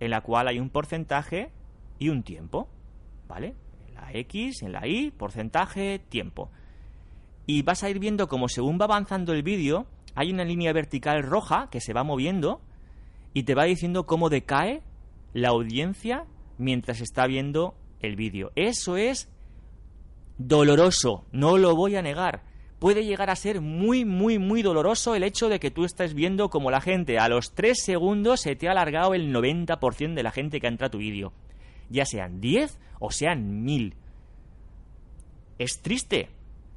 en 0.00 0.10
la 0.10 0.20
cual 0.22 0.48
hay 0.48 0.58
un 0.58 0.70
porcentaje 0.70 1.50
y 1.98 2.08
un 2.08 2.22
tiempo, 2.22 2.68
¿vale? 3.28 3.54
En 3.88 3.94
la 3.94 4.12
X, 4.12 4.62
en 4.62 4.72
la 4.72 4.86
Y, 4.86 5.10
porcentaje, 5.10 5.98
tiempo. 5.98 6.50
Y 7.46 7.62
vas 7.62 7.82
a 7.82 7.90
ir 7.90 7.98
viendo 7.98 8.28
como 8.28 8.48
según 8.48 8.78
va 8.80 8.86
avanzando 8.86 9.32
el 9.32 9.42
vídeo, 9.42 9.86
hay 10.14 10.32
una 10.32 10.44
línea 10.44 10.72
vertical 10.72 11.22
roja 11.22 11.68
que 11.70 11.80
se 11.80 11.92
va 11.92 12.04
moviendo 12.04 12.60
y 13.34 13.44
te 13.44 13.54
va 13.54 13.64
diciendo 13.64 14.06
cómo 14.06 14.28
decae 14.28 14.82
la 15.32 15.48
audiencia 15.48 16.26
mientras 16.58 17.00
está 17.00 17.26
viendo 17.26 17.74
el 18.00 18.16
vídeo. 18.16 18.52
Eso 18.54 18.96
es 18.96 19.30
doloroso, 20.38 21.24
no 21.32 21.56
lo 21.58 21.74
voy 21.74 21.96
a 21.96 22.02
negar. 22.02 22.42
Puede 22.78 23.04
llegar 23.04 23.30
a 23.30 23.36
ser 23.36 23.60
muy, 23.60 24.04
muy, 24.04 24.40
muy 24.40 24.62
doloroso 24.62 25.14
el 25.14 25.22
hecho 25.22 25.48
de 25.48 25.60
que 25.60 25.70
tú 25.70 25.84
estés 25.84 26.14
viendo 26.14 26.50
como 26.50 26.70
la 26.70 26.80
gente 26.80 27.18
a 27.18 27.28
los 27.28 27.54
3 27.54 27.78
segundos 27.80 28.40
se 28.40 28.56
te 28.56 28.66
ha 28.66 28.72
alargado 28.72 29.14
el 29.14 29.32
90% 29.32 30.14
de 30.14 30.22
la 30.22 30.32
gente 30.32 30.60
que 30.60 30.66
entra 30.66 30.88
a 30.88 30.90
tu 30.90 30.98
vídeo. 30.98 31.32
Ya 31.90 32.04
sean 32.04 32.40
10 32.40 32.78
o 32.98 33.12
sean 33.12 33.62
1000. 33.62 33.94
Es 35.58 35.80
triste, 35.80 36.30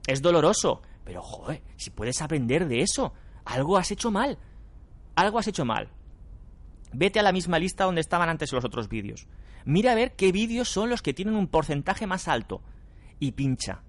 es 0.06 0.22
doloroso, 0.22 0.84
pero 1.04 1.24
joder, 1.24 1.62
si 1.76 1.90
puedes 1.90 2.22
aprender 2.22 2.68
de 2.68 2.82
eso, 2.82 3.14
algo 3.46 3.78
has 3.78 3.92
hecho 3.92 4.12
mal. 4.12 4.38
Algo 5.16 5.40
has 5.40 5.48
hecho 5.48 5.64
mal. 5.64 5.90
Vete 6.92 7.20
a 7.20 7.24
la 7.24 7.32
misma 7.32 7.60
lista 7.60 7.86
donde 7.86 8.02
estaban 8.02 8.30
antes 8.30 8.52
los 8.52 8.66
otros 8.66 8.90
vídeos. 8.90 9.28
Mira 9.64 9.92
a 9.92 9.96
ver 9.96 10.16
qué 10.16 10.32
vídeos 10.32 10.70
son 10.70 10.90
los 10.90 11.02
que 11.02 11.14
tienen 11.14 11.36
un 11.36 11.48
porcentaje 11.48 12.08
más 12.08 12.28
alto. 12.28 12.62
Y 13.20 13.32
pincha. 13.32 13.84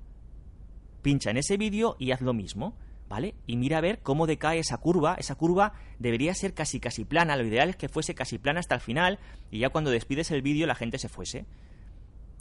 Pincha 1.02 1.30
en 1.30 1.38
ese 1.38 1.56
vídeo 1.56 1.96
y 1.98 2.12
haz 2.12 2.20
lo 2.20 2.34
mismo. 2.34 2.76
¿Vale? 3.08 3.36
Y 3.46 3.56
mira 3.56 3.78
a 3.78 3.80
ver 3.80 4.00
cómo 4.00 4.26
decae 4.26 4.58
esa 4.58 4.78
curva. 4.78 5.14
Esa 5.14 5.36
curva 5.36 5.74
debería 5.98 6.34
ser 6.34 6.54
casi 6.54 6.80
casi 6.80 7.04
plana. 7.04 7.36
Lo 7.36 7.44
ideal 7.44 7.70
es 7.70 7.76
que 7.76 7.88
fuese 7.88 8.14
casi 8.14 8.38
plana 8.38 8.60
hasta 8.60 8.74
el 8.74 8.80
final 8.80 9.20
y 9.50 9.60
ya 9.60 9.70
cuando 9.70 9.90
despides 9.90 10.32
el 10.32 10.42
vídeo 10.42 10.66
la 10.66 10.74
gente 10.74 10.98
se 10.98 11.08
fuese. 11.08 11.46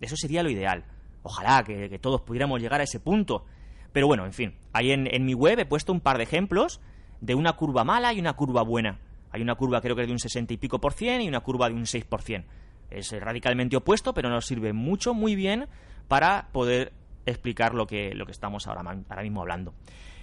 Eso 0.01 0.15
sería 0.17 0.41
lo 0.41 0.49
ideal. 0.49 0.85
Ojalá 1.21 1.63
que, 1.63 1.99
todos 1.99 2.21
pudiéramos 2.21 2.61
llegar 2.61 2.81
a 2.81 2.83
ese 2.83 2.99
punto. 2.99 3.45
Pero 3.93 4.07
bueno, 4.07 4.25
en 4.25 4.33
fin, 4.33 4.55
ahí 4.73 4.91
en 4.91 5.25
mi 5.25 5.35
web 5.35 5.59
he 5.59 5.65
puesto 5.65 5.93
un 5.93 6.01
par 6.01 6.17
de 6.17 6.23
ejemplos 6.23 6.81
de 7.21 7.35
una 7.35 7.53
curva 7.53 7.83
mala 7.83 8.13
y 8.13 8.19
una 8.19 8.33
curva 8.33 8.63
buena. 8.63 8.99
Hay 9.31 9.41
una 9.41 9.55
curva 9.55 9.81
creo 9.81 9.95
que 9.95 10.03
es 10.03 10.07
de 10.07 10.13
un 10.13 10.19
60 10.19 10.53
y 10.53 10.57
pico 10.57 10.79
por 10.79 10.93
cien 10.93 11.21
y 11.21 11.27
una 11.27 11.41
curva 11.41 11.67
de 11.67 11.75
un 11.75 11.85
6 11.85 12.05
por 12.05 12.21
cien. 12.21 12.45
Es 12.89 13.11
radicalmente 13.11 13.75
opuesto, 13.75 14.13
pero 14.13 14.29
nos 14.29 14.45
sirve 14.45 14.73
mucho, 14.73 15.13
muy 15.13 15.35
bien 15.35 15.67
para 16.07 16.49
poder 16.51 16.93
explicar 17.25 17.73
lo 17.73 17.87
que, 17.87 18.13
lo 18.13 18.25
que 18.25 18.31
estamos 18.31 18.67
ahora, 18.67 18.81
ahora 19.09 19.23
mismo 19.23 19.41
hablando. 19.41 19.73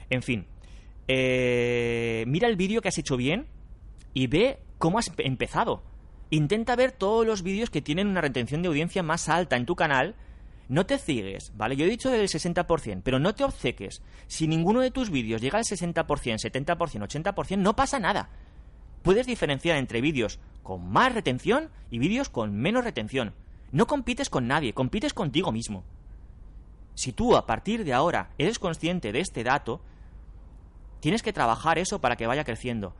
En 0.08 0.22
fin, 0.22 0.46
eh, 1.08 2.24
mira 2.26 2.48
el 2.48 2.56
vídeo 2.56 2.80
que 2.80 2.88
has 2.88 2.98
hecho 2.98 3.16
bien 3.16 3.46
y 4.14 4.26
ve 4.28 4.60
cómo 4.78 4.98
has 4.98 5.12
empezado. 5.18 5.82
Intenta 6.30 6.76
ver 6.76 6.92
todos 6.92 7.26
los 7.26 7.42
vídeos 7.42 7.70
que 7.70 7.82
tienen 7.82 8.06
una 8.06 8.20
retención 8.20 8.62
de 8.62 8.68
audiencia 8.68 9.02
más 9.02 9.28
alta 9.28 9.56
en 9.56 9.66
tu 9.66 9.76
canal. 9.76 10.14
No 10.68 10.86
te 10.86 10.98
ciegues, 10.98 11.52
¿vale? 11.56 11.76
Yo 11.76 11.84
he 11.84 11.90
dicho 11.90 12.10
del 12.10 12.28
60%, 12.28 13.02
pero 13.02 13.18
no 13.18 13.34
te 13.34 13.44
obceques. 13.44 14.02
Si 14.26 14.46
ninguno 14.46 14.80
de 14.80 14.90
tus 14.90 15.10
vídeos 15.10 15.40
llega 15.40 15.58
al 15.58 15.64
60%, 15.64 16.04
70%, 16.04 16.74
80%, 16.76 17.58
no 17.58 17.76
pasa 17.76 17.98
nada. 17.98 18.30
Puedes 19.02 19.26
diferenciar 19.26 19.76
entre 19.76 20.00
vídeos 20.00 20.38
con 20.62 20.88
más 20.90 21.12
retención 21.12 21.70
y 21.90 21.98
vídeos 21.98 22.28
con 22.28 22.54
menos 22.54 22.84
retención. 22.84 23.34
No 23.72 23.86
compites 23.86 24.30
con 24.30 24.46
nadie, 24.46 24.74
compites 24.74 25.12
contigo 25.12 25.50
mismo. 25.50 25.84
Si 26.94 27.12
tú 27.12 27.36
a 27.36 27.46
partir 27.46 27.84
de 27.84 27.94
ahora 27.94 28.30
eres 28.38 28.58
consciente 28.58 29.12
de 29.12 29.20
este 29.20 29.42
dato, 29.44 29.80
tienes 31.00 31.22
que 31.22 31.32
trabajar 31.32 31.78
eso 31.78 32.00
para 32.00 32.16
que 32.16 32.26
vaya 32.26 32.44
creciendo. 32.44 32.94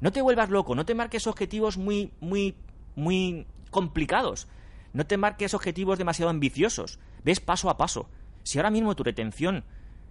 No 0.00 0.12
te 0.12 0.22
vuelvas 0.22 0.50
loco, 0.50 0.74
no 0.74 0.84
te 0.84 0.94
marques 0.94 1.26
objetivos 1.26 1.76
muy, 1.76 2.12
muy, 2.20 2.56
muy 2.96 3.46
complicados. 3.70 4.48
No 4.94 5.04
te 5.04 5.18
marques 5.18 5.52
objetivos 5.52 5.98
demasiado 5.98 6.30
ambiciosos. 6.30 7.00
Ves 7.24 7.40
paso 7.40 7.68
a 7.68 7.76
paso. 7.76 8.08
Si 8.44 8.58
ahora 8.58 8.70
mismo 8.70 8.94
tu 8.94 9.02
retención, 9.02 9.64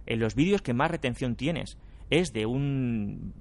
en 0.06 0.20
los 0.20 0.34
vídeos 0.34 0.62
que 0.62 0.74
más 0.74 0.90
retención 0.90 1.36
tienes, 1.36 1.78
es 2.10 2.32
de 2.32 2.44
un 2.44 3.32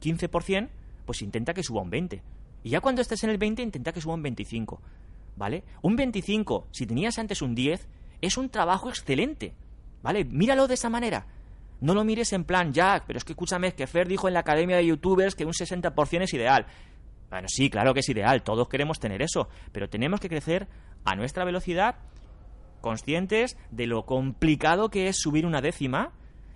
15%, 0.00 0.68
pues 1.04 1.20
intenta 1.20 1.52
que 1.52 1.64
suba 1.64 1.82
un 1.82 1.90
20%. 1.90 2.22
Y 2.62 2.70
ya 2.70 2.80
cuando 2.80 3.02
estés 3.02 3.24
en 3.24 3.30
el 3.30 3.38
20, 3.38 3.62
intenta 3.62 3.92
que 3.92 4.00
suba 4.00 4.14
un 4.14 4.22
25%. 4.22 4.78
¿Vale? 5.36 5.64
Un 5.82 5.96
25, 5.96 6.68
si 6.70 6.86
tenías 6.86 7.18
antes 7.18 7.42
un 7.42 7.56
10, 7.56 7.88
es 8.20 8.38
un 8.38 8.48
trabajo 8.48 8.88
excelente. 8.88 9.52
¿Vale? 10.00 10.24
Míralo 10.24 10.68
de 10.68 10.74
esa 10.74 10.88
manera. 10.88 11.26
No 11.80 11.92
lo 11.92 12.04
mires 12.04 12.32
en 12.32 12.44
plan, 12.44 12.72
Jack, 12.72 13.04
pero 13.06 13.18
es 13.18 13.24
que 13.24 13.32
escúchame, 13.32 13.74
que 13.74 13.88
Fer 13.88 14.06
dijo 14.06 14.28
en 14.28 14.34
la 14.34 14.40
academia 14.40 14.76
de 14.76 14.86
youtubers 14.86 15.34
que 15.34 15.44
un 15.44 15.52
60% 15.52 16.22
es 16.22 16.34
ideal. 16.34 16.66
Bueno, 17.34 17.48
sí, 17.48 17.68
claro 17.68 17.94
que 17.94 17.98
es 18.00 18.08
ideal, 18.08 18.44
todos 18.44 18.68
queremos 18.68 19.00
tener 19.00 19.20
eso, 19.20 19.48
pero 19.72 19.88
tenemos 19.88 20.20
que 20.20 20.28
crecer 20.28 20.68
a 21.04 21.16
nuestra 21.16 21.44
velocidad, 21.44 21.96
conscientes 22.80 23.56
de 23.72 23.88
lo 23.88 24.06
complicado 24.06 24.88
que 24.88 25.08
es 25.08 25.16
subir 25.18 25.44
una 25.44 25.60
décima 25.60 26.12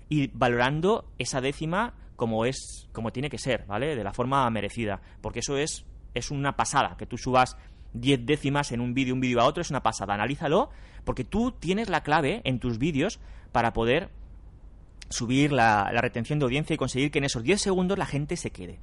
y 0.08 0.28
valorando 0.28 1.10
esa 1.18 1.40
décima 1.40 1.94
como 2.14 2.44
es 2.44 2.88
como 2.92 3.10
tiene 3.10 3.28
que 3.28 3.38
ser, 3.38 3.66
¿vale? 3.66 3.96
De 3.96 4.04
la 4.04 4.12
forma 4.12 4.48
merecida, 4.50 5.00
porque 5.20 5.40
eso 5.40 5.56
es 5.56 5.84
es 6.14 6.30
una 6.30 6.54
pasada 6.54 6.96
que 6.96 7.06
tú 7.06 7.18
subas 7.18 7.56
10 7.94 8.24
décimas 8.24 8.70
en 8.70 8.80
un 8.80 8.94
vídeo, 8.94 9.14
un 9.14 9.20
vídeo 9.20 9.40
a 9.40 9.46
otro, 9.46 9.62
es 9.62 9.70
una 9.70 9.82
pasada. 9.82 10.14
Analízalo, 10.14 10.70
porque 11.02 11.24
tú 11.24 11.50
tienes 11.50 11.88
la 11.88 12.04
clave 12.04 12.40
en 12.44 12.60
tus 12.60 12.78
vídeos 12.78 13.18
para 13.50 13.72
poder 13.72 14.10
subir 15.08 15.50
la, 15.50 15.90
retención 16.00 16.38
de 16.38 16.44
audiencia 16.44 16.74
y 16.74 16.76
conseguir 16.76 17.10
que 17.10 17.18
en 17.18 17.24
esos 17.24 17.42
10 17.42 17.60
segundos 17.60 17.98
la 17.98 18.06
gente 18.06 18.36
se 18.36 18.52
quede. 18.52 18.78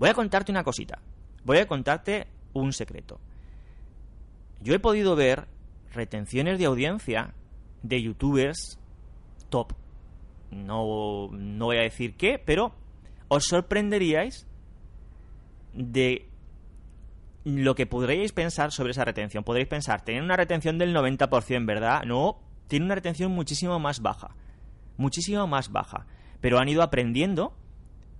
Voy 0.00 0.08
a 0.08 0.14
contarte 0.14 0.50
una 0.50 0.64
cosita. 0.64 0.98
Voy 1.44 1.58
a 1.58 1.68
contarte 1.68 2.26
un 2.52 2.72
secreto. 2.72 3.20
Yo 4.60 4.74
he 4.74 4.80
podido 4.80 5.14
ver 5.14 5.46
retenciones 5.94 6.58
de 6.58 6.64
audiencia 6.64 7.34
de 7.84 8.02
youtubers 8.02 8.80
top. 9.48 9.74
No, 10.50 11.28
no 11.30 11.66
voy 11.66 11.76
a 11.76 11.82
decir 11.82 12.16
qué, 12.16 12.40
pero 12.44 12.74
os 13.28 13.44
sorprenderíais 13.44 14.48
de 15.72 16.28
lo 17.44 17.76
que 17.76 17.86
podríais 17.86 18.32
pensar 18.32 18.72
sobre 18.72 18.90
esa 18.90 19.04
retención. 19.04 19.44
Podréis 19.44 19.68
pensar, 19.68 20.04
tienen 20.04 20.24
una 20.24 20.36
retención 20.36 20.78
del 20.78 20.92
90%, 20.92 21.64
¿verdad? 21.64 22.02
No, 22.02 22.40
tiene 22.66 22.86
una 22.86 22.96
retención 22.96 23.30
muchísimo 23.30 23.78
más 23.78 24.00
baja 24.00 24.34
muchísimo 25.00 25.46
más 25.48 25.72
baja. 25.72 26.06
Pero 26.40 26.58
han 26.58 26.68
ido 26.68 26.82
aprendiendo 26.82 27.56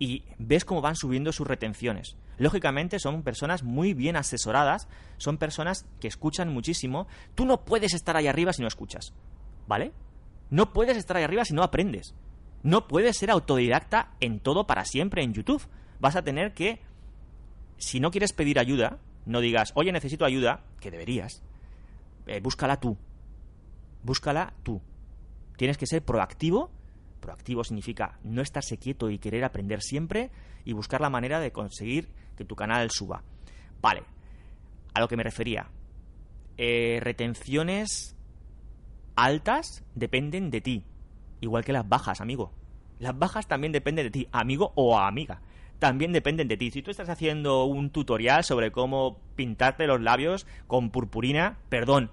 y 0.01 0.25
ves 0.39 0.65
cómo 0.65 0.81
van 0.81 0.97
subiendo 0.97 1.31
sus 1.31 1.47
retenciones. 1.47 2.17
Lógicamente 2.39 2.99
son 2.99 3.23
personas 3.23 3.63
muy 3.63 3.93
bien 3.93 4.17
asesoradas, 4.17 4.89
son 5.19 5.37
personas 5.37 5.87
que 6.01 6.09
escuchan 6.09 6.49
muchísimo. 6.49 7.07
Tú 7.35 7.45
no 7.45 7.65
puedes 7.67 7.93
estar 7.93 8.17
ahí 8.17 8.27
arriba 8.27 8.55
si 8.55 8.63
no 8.63 8.69
escuchas, 8.69 9.13
¿vale? 9.69 9.93
No 10.49 10.73
puedes 10.73 10.97
estar 10.97 11.19
ahí 11.19 11.23
arriba 11.23 11.45
si 11.45 11.53
no 11.53 11.63
aprendes. 11.63 12.15
No 12.63 12.89
puedes 12.89 13.19
ser 13.19 13.31
autodidacta 13.31 14.15
en 14.21 14.41
todo 14.41 14.67
para 14.67 14.87
siempre 14.87 15.23
en 15.23 15.35
YouTube. 15.35 15.69
Vas 16.01 16.17
a 16.17 16.23
tener 16.23 16.55
que, 16.55 16.81
si 17.77 18.01
no 18.01 18.11
quieres 18.11 18.33
pedir 18.33 18.59
ayuda, 18.59 18.99
no 19.27 19.41
digas, 19.41 19.73
oye, 19.75 19.93
necesito 19.93 20.25
ayuda, 20.25 20.65
que 20.81 20.91
deberías, 20.91 21.43
eh, 22.27 22.41
búscala 22.41 22.81
tú. 22.81 22.97
Búscala 24.03 24.55
tú. 24.63 24.81
Tienes 25.59 25.77
que 25.77 25.87
ser 25.87 26.03
proactivo. 26.03 26.71
Proactivo 27.21 27.65
significa 27.65 28.19
no 28.25 28.43
estarse 28.43 28.79
quieto 28.79 29.11
y 29.11 29.19
querer 29.19 29.45
aprender 29.45 29.83
siempre 29.83 30.31
y 30.65 30.73
buscar 30.73 31.01
la 31.01 31.11
manera 31.11 31.41
de 31.41 31.53
conseguir 31.53 32.09
que 32.37 32.45
tu 32.45 32.57
canal 32.57 32.91
suba. 32.91 33.23
Vale, 33.81 34.03
a 34.95 35.01
lo 35.01 35.09
que 35.09 35.17
me 35.17 35.23
refería. 35.23 35.69
Eh, 36.57 36.99
retenciones 37.03 38.17
altas 39.17 39.85
dependen 39.95 40.51
de 40.51 40.61
ti, 40.61 40.85
igual 41.41 41.65
que 41.65 41.73
las 41.73 41.89
bajas, 41.89 42.21
amigo. 42.21 42.53
Las 42.99 43.19
bajas 43.19 43.47
también 43.47 43.73
dependen 43.73 44.07
de 44.07 44.11
ti, 44.11 44.29
amigo 44.33 44.73
o 44.75 44.99
amiga. 44.99 45.41
También 45.79 46.13
dependen 46.13 46.49
de 46.49 46.59
ti. 46.59 46.71
Si 46.71 46.83
tú 46.83 46.91
estás 46.91 47.09
haciendo 47.09 47.65
un 47.65 47.91
tutorial 47.91 48.45
sobre 48.45 48.71
cómo 48.71 49.19
pintarte 49.37 49.87
los 49.87 50.03
labios 50.03 50.47
con 50.67 50.91
purpurina, 50.91 51.59
perdón, 51.71 52.11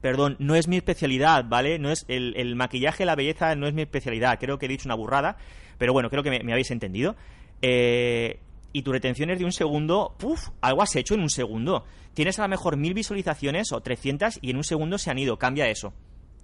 Perdón, 0.00 0.36
no 0.38 0.54
es 0.54 0.66
mi 0.66 0.76
especialidad, 0.76 1.44
¿vale? 1.46 1.78
No 1.78 1.90
es 1.90 2.06
el, 2.08 2.34
el, 2.36 2.56
maquillaje, 2.56 3.04
la 3.04 3.14
belleza 3.14 3.54
no 3.54 3.66
es 3.66 3.74
mi 3.74 3.82
especialidad. 3.82 4.38
Creo 4.40 4.58
que 4.58 4.66
he 4.66 4.68
dicho 4.68 4.88
una 4.88 4.94
burrada, 4.94 5.36
pero 5.76 5.92
bueno, 5.92 6.08
creo 6.08 6.22
que 6.22 6.30
me, 6.30 6.52
habéis 6.52 6.70
entendido. 6.70 7.16
Eh, 7.60 8.40
y 8.72 8.82
tu 8.82 8.92
retención 8.92 9.30
es 9.30 9.38
de 9.38 9.44
un 9.44 9.52
segundo, 9.52 10.14
¡puf! 10.18 10.48
Algo 10.60 10.82
has 10.82 10.96
hecho 10.96 11.14
en 11.14 11.20
un 11.20 11.28
segundo. 11.28 11.84
Tienes 12.14 12.38
a 12.38 12.42
lo 12.42 12.48
mejor 12.48 12.76
mil 12.76 12.94
visualizaciones 12.94 13.72
o 13.72 13.80
300 13.80 14.38
y 14.40 14.50
en 14.50 14.56
un 14.56 14.64
segundo 14.64 14.96
se 14.96 15.10
han 15.10 15.18
ido. 15.18 15.38
Cambia 15.38 15.68
eso. 15.68 15.92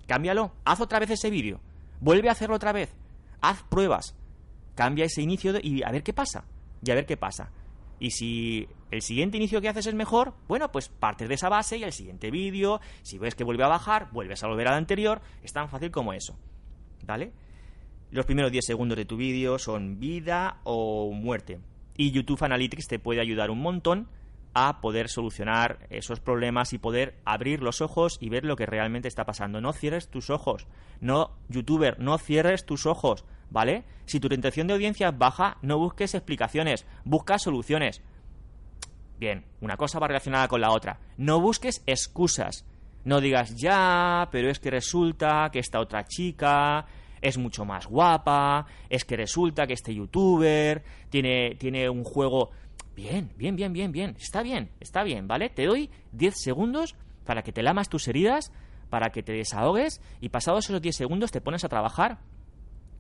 Cámbialo. 0.07 0.53
Haz 0.65 0.81
otra 0.81 0.99
vez 0.99 1.11
ese 1.11 1.31
vídeo. 1.31 1.61
Vuelve 2.01 2.29
a 2.29 2.33
hacerlo 2.33 2.57
otra 2.57 2.73
vez. 2.73 2.95
Haz 3.41 3.63
pruebas. 3.65 4.15
Cambia 4.75 5.07
ese 5.07 5.23
inicio 5.23 5.55
y 5.63 5.83
a 5.83 5.91
ver 5.91 6.03
qué 6.03 6.13
pasa. 6.13 6.45
Y 6.85 6.91
a 6.91 6.95
ver 6.95 7.07
qué 7.07 7.17
pasa. 7.17 7.51
Y 7.99 8.11
si 8.11 8.69
el 8.91 9.03
siguiente 9.03 9.37
inicio 9.37 9.61
que 9.61 9.69
haces 9.69 9.87
es 9.87 9.95
mejor, 9.95 10.35
bueno, 10.49 10.71
pues 10.71 10.89
partes 10.89 11.29
de 11.29 11.35
esa 11.35 11.49
base 11.49 11.79
y 11.79 11.85
el 11.85 11.93
siguiente 11.93 12.31
vídeo, 12.31 12.81
si 13.03 13.19
ves 13.19 13.35
que 13.35 13.45
vuelve 13.45 13.65
a 13.65 13.69
bajar, 13.69 14.11
vuelves 14.13 14.43
a 14.45 14.49
volver 14.49 14.69
al 14.69 14.75
anterior, 14.75 15.23
es 15.43 15.53
tan 15.53 15.69
fácil 15.69 15.91
como 15.91 16.13
eso. 16.13 16.39
¿Vale? 17.05 17.33
Los 18.11 18.27
primeros 18.27 18.53
10 18.53 18.65
segundos 18.65 18.97
de 18.97 19.05
tu 19.05 19.17
vídeo 19.17 19.59
son 19.59 19.99
vida 19.99 20.61
o 20.65 21.11
muerte. 21.13 21.61
Y 21.97 22.11
YouTube 22.11 22.43
Analytics 22.43 22.89
te 22.89 22.99
puede 22.99 23.21
ayudar 23.21 23.51
un 23.51 23.61
montón 23.61 24.09
a 24.59 24.81
poder 24.81 25.09
solucionar 25.09 25.87
esos 25.91 26.21
problemas 26.21 26.73
y 26.73 26.79
poder 26.79 27.19
abrir 27.25 27.63
los 27.63 27.83
ojos 27.83 28.17
y 28.21 28.31
ver 28.31 28.45
lo 28.45 28.57
que 28.57 28.65
realmente 28.65 29.09
está 29.09 29.27
pasando. 29.27 29.61
No 29.61 29.73
cierres 29.73 30.09
tus 30.09 30.31
ojos. 30.31 30.67
No, 31.01 31.33
youtuber, 31.49 31.99
no 31.99 32.17
cierres 32.17 32.65
tus 32.65 32.87
ojos, 32.87 33.27
¿vale? 33.51 33.85
Si 34.05 34.21
tu 34.21 34.33
intención 34.33 34.67
de 34.67 34.75
audiencia 34.75 35.09
es 35.09 35.19
baja, 35.19 35.59
no 35.63 35.79
busques 35.79 36.15
explicaciones, 36.15 36.87
busca 37.05 37.39
soluciones. 37.39 38.03
Bien, 39.19 39.45
una 39.61 39.77
cosa 39.77 39.99
va 39.99 40.09
relacionada 40.09 40.49
con 40.49 40.61
la 40.61 40.71
otra. 40.71 41.01
No 41.17 41.41
busques 41.41 41.83
excusas. 41.87 42.65
No 43.05 43.21
digas, 43.21 43.55
ya, 43.57 44.29
pero 44.33 44.51
es 44.51 44.59
que 44.59 44.71
resulta 44.71 45.49
que 45.53 45.61
esta 45.61 45.81
otra 45.81 46.05
chica 46.05 46.87
es 47.23 47.39
mucho 47.39 47.65
más 47.65 47.87
guapa, 47.87 48.67
es 48.91 49.05
que 49.05 49.17
resulta 49.17 49.67
que 49.67 49.73
este 49.73 49.95
youtuber 49.95 50.83
tiene, 51.09 51.55
tiene 51.55 51.89
un 51.89 52.05
juego 52.05 52.51
Bien, 52.97 53.31
bien, 53.37 53.57
bien, 53.57 53.75
bien, 53.75 53.93
bien. 53.93 54.17
Está 54.19 54.43
bien, 54.43 54.71
está 54.81 55.05
bien, 55.05 55.29
¿vale? 55.29 55.51
Te 55.51 55.67
doy 55.67 55.91
10 56.13 56.35
segundos 56.35 56.97
para 57.27 57.43
que 57.43 57.53
te 57.53 57.63
lamas 57.63 57.91
tus 57.91 58.09
heridas, 58.09 58.53
para 58.89 59.11
que 59.11 59.23
te 59.23 59.33
desahogues 59.33 60.01
y 60.23 60.31
pasados 60.31 60.65
esos 60.65 60.81
10 60.81 60.97
segundos 60.97 61.31
te 61.31 61.43
pones 61.43 61.63
a 61.65 61.69
trabajar 61.69 62.21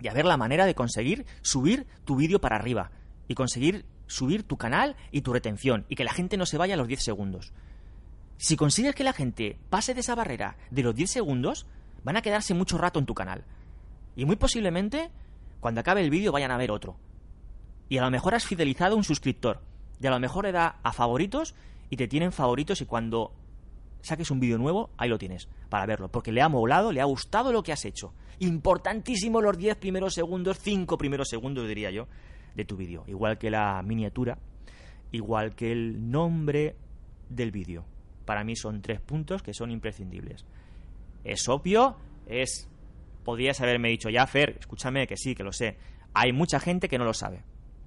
y 0.00 0.08
a 0.08 0.12
ver 0.12 0.24
la 0.24 0.36
manera 0.36 0.66
de 0.66 0.74
conseguir 0.74 1.26
subir 1.42 1.86
tu 2.04 2.16
vídeo 2.16 2.40
para 2.40 2.56
arriba 2.56 2.90
y 3.28 3.34
conseguir 3.34 3.84
subir 4.06 4.42
tu 4.42 4.56
canal 4.56 4.96
y 5.10 5.22
tu 5.22 5.32
retención 5.32 5.84
y 5.88 5.96
que 5.96 6.04
la 6.04 6.12
gente 6.12 6.36
no 6.36 6.46
se 6.46 6.58
vaya 6.58 6.74
a 6.74 6.76
los 6.76 6.88
10 6.88 7.02
segundos. 7.02 7.52
Si 8.38 8.56
consigues 8.56 8.94
que 8.94 9.04
la 9.04 9.12
gente 9.12 9.58
pase 9.70 9.94
de 9.94 10.00
esa 10.00 10.14
barrera 10.14 10.56
de 10.70 10.82
los 10.82 10.94
10 10.94 11.10
segundos, 11.10 11.66
van 12.04 12.16
a 12.16 12.22
quedarse 12.22 12.54
mucho 12.54 12.78
rato 12.78 12.98
en 12.98 13.06
tu 13.06 13.14
canal. 13.14 13.44
Y 14.14 14.24
muy 14.24 14.36
posiblemente, 14.36 15.10
cuando 15.60 15.80
acabe 15.80 16.02
el 16.02 16.10
vídeo, 16.10 16.32
vayan 16.32 16.50
a 16.50 16.56
ver 16.56 16.70
otro. 16.70 16.96
Y 17.88 17.98
a 17.98 18.02
lo 18.02 18.10
mejor 18.10 18.34
has 18.34 18.44
fidelizado 18.44 18.94
a 18.94 18.98
un 18.98 19.04
suscriptor 19.04 19.62
y 20.00 20.06
a 20.06 20.10
lo 20.10 20.20
mejor 20.20 20.44
le 20.44 20.52
da 20.52 20.78
a 20.82 20.92
favoritos 20.92 21.54
y 21.88 21.96
te 21.96 22.08
tienen 22.08 22.32
favoritos 22.32 22.80
y 22.80 22.86
cuando 22.86 23.32
saques 24.06 24.30
un 24.30 24.40
vídeo 24.40 24.58
nuevo, 24.58 24.90
ahí 24.96 25.08
lo 25.08 25.18
tienes 25.18 25.48
para 25.68 25.86
verlo, 25.86 26.08
porque 26.08 26.32
le 26.32 26.42
ha 26.42 26.48
molado, 26.48 26.92
le 26.92 27.00
ha 27.00 27.04
gustado 27.04 27.52
lo 27.52 27.62
que 27.62 27.72
has 27.72 27.84
hecho. 27.84 28.14
Importantísimo 28.38 29.40
los 29.40 29.56
10 29.56 29.76
primeros 29.76 30.14
segundos, 30.14 30.58
5 30.60 30.96
primeros 30.98 31.28
segundos 31.28 31.68
diría 31.68 31.90
yo, 31.90 32.06
de 32.54 32.64
tu 32.64 32.76
vídeo, 32.76 33.04
igual 33.06 33.38
que 33.38 33.50
la 33.50 33.82
miniatura, 33.82 34.38
igual 35.12 35.54
que 35.54 35.72
el 35.72 36.10
nombre 36.10 36.76
del 37.28 37.50
vídeo. 37.50 37.84
Para 38.24 38.44
mí 38.44 38.56
son 38.56 38.82
tres 38.82 39.00
puntos 39.00 39.42
que 39.42 39.54
son 39.54 39.70
imprescindibles. 39.70 40.44
Es 41.22 41.48
obvio, 41.48 41.96
es 42.26 42.68
podrías 43.24 43.60
haberme 43.60 43.88
dicho, 43.88 44.08
ya, 44.08 44.26
Fer, 44.26 44.56
escúchame 44.58 45.06
que 45.06 45.16
sí, 45.16 45.34
que 45.34 45.42
lo 45.42 45.52
sé. 45.52 45.76
Hay 46.14 46.32
mucha 46.32 46.60
gente 46.60 46.88
que 46.88 46.98
no 46.98 47.04
lo 47.04 47.12
sabe. 47.12 47.42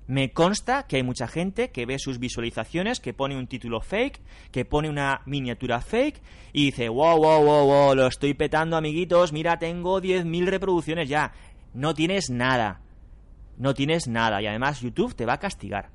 Me 0.09 0.31
consta 0.31 0.87
que 0.87 0.95
hay 0.95 1.03
mucha 1.03 1.27
gente 1.27 1.69
que 1.69 1.85
ve 1.85 1.99
sus 1.99 2.17
visualizaciones, 2.17 2.99
que 2.99 3.13
pone 3.13 3.37
un 3.37 3.45
título 3.45 3.79
fake, 3.79 4.19
que 4.51 4.65
pone 4.65 4.89
una 4.89 5.21
miniatura 5.27 5.81
fake 5.81 6.19
y 6.51 6.65
dice, 6.65 6.89
wow, 6.89 7.15
wow, 7.15 7.43
wow, 7.43 7.67
wow, 7.67 7.93
lo 7.93 8.07
estoy 8.07 8.33
petando, 8.33 8.75
amiguitos, 8.75 9.31
mira, 9.33 9.59
tengo 9.59 10.01
10.000 10.01 10.47
reproducciones 10.47 11.09
ya. 11.09 11.33
No 11.75 11.93
tienes 11.93 12.31
nada. 12.31 12.81
No 13.59 13.75
tienes 13.75 14.07
nada. 14.07 14.41
Y 14.41 14.47
además 14.47 14.81
YouTube 14.81 15.13
te 15.13 15.27
va 15.27 15.33
a 15.33 15.39
castigar. 15.39 15.91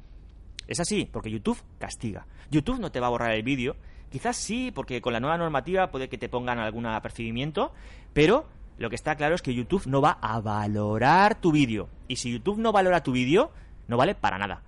Es 0.68 0.78
así, 0.78 1.08
porque 1.12 1.32
YouTube 1.32 1.60
castiga. 1.80 2.24
YouTube 2.52 2.78
no 2.78 2.92
te 2.92 3.00
va 3.00 3.08
a 3.08 3.10
borrar 3.10 3.32
el 3.32 3.42
vídeo. 3.42 3.74
Quizás 4.12 4.36
sí, 4.36 4.70
porque 4.72 5.00
con 5.00 5.12
la 5.12 5.18
nueva 5.18 5.38
normativa 5.38 5.90
puede 5.90 6.08
que 6.08 6.18
te 6.18 6.28
pongan 6.28 6.60
algún 6.60 6.86
apercibimiento, 6.86 7.72
pero 8.12 8.46
lo 8.78 8.90
que 8.90 8.94
está 8.94 9.16
claro 9.16 9.34
es 9.34 9.42
que 9.42 9.54
YouTube 9.54 9.86
no 9.86 10.00
va 10.00 10.18
a 10.22 10.40
valorar 10.40 11.40
tu 11.40 11.50
vídeo. 11.50 11.88
Y 12.06 12.14
si 12.14 12.30
YouTube 12.30 12.58
no 12.58 12.70
valora 12.70 13.02
tu 13.02 13.10
vídeo, 13.10 13.50
no 13.88 13.96
vale 13.96 14.14
para 14.14 14.38
nada. 14.38 14.62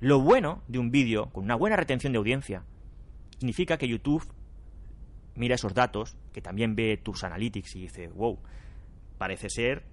Lo 0.00 0.20
bueno 0.20 0.62
de 0.68 0.78
un 0.78 0.90
vídeo 0.90 1.26
con 1.26 1.44
una 1.44 1.56
buena 1.56 1.76
retención 1.76 2.12
de 2.12 2.18
audiencia 2.18 2.64
significa 3.38 3.76
que 3.76 3.88
YouTube 3.88 4.24
mira 5.34 5.54
esos 5.54 5.74
datos, 5.74 6.16
que 6.32 6.42
también 6.42 6.74
ve 6.74 6.96
tus 6.96 7.24
analytics 7.24 7.76
y 7.76 7.80
dice, 7.82 8.08
wow, 8.08 8.38
parece 9.18 9.48
ser, 9.48 9.84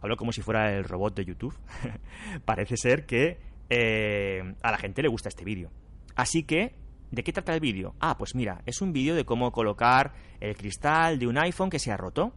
hablo 0.00 0.16
como 0.16 0.32
si 0.32 0.42
fuera 0.42 0.76
el 0.76 0.84
robot 0.84 1.16
de 1.16 1.24
YouTube, 1.24 1.56
parece 2.44 2.76
ser 2.76 3.06
que 3.06 3.38
eh, 3.70 4.54
a 4.62 4.70
la 4.70 4.78
gente 4.78 5.02
le 5.02 5.08
gusta 5.08 5.28
este 5.28 5.44
vídeo. 5.44 5.70
Así 6.14 6.44
que, 6.44 6.74
¿de 7.10 7.24
qué 7.24 7.32
trata 7.32 7.54
el 7.54 7.60
vídeo? 7.60 7.94
Ah, 8.00 8.16
pues 8.18 8.34
mira, 8.34 8.62
es 8.66 8.80
un 8.82 8.92
vídeo 8.92 9.14
de 9.14 9.24
cómo 9.24 9.52
colocar 9.52 10.12
el 10.40 10.56
cristal 10.56 11.18
de 11.18 11.26
un 11.26 11.38
iPhone 11.38 11.70
que 11.70 11.78
se 11.78 11.90
ha 11.90 11.96
roto. 11.96 12.32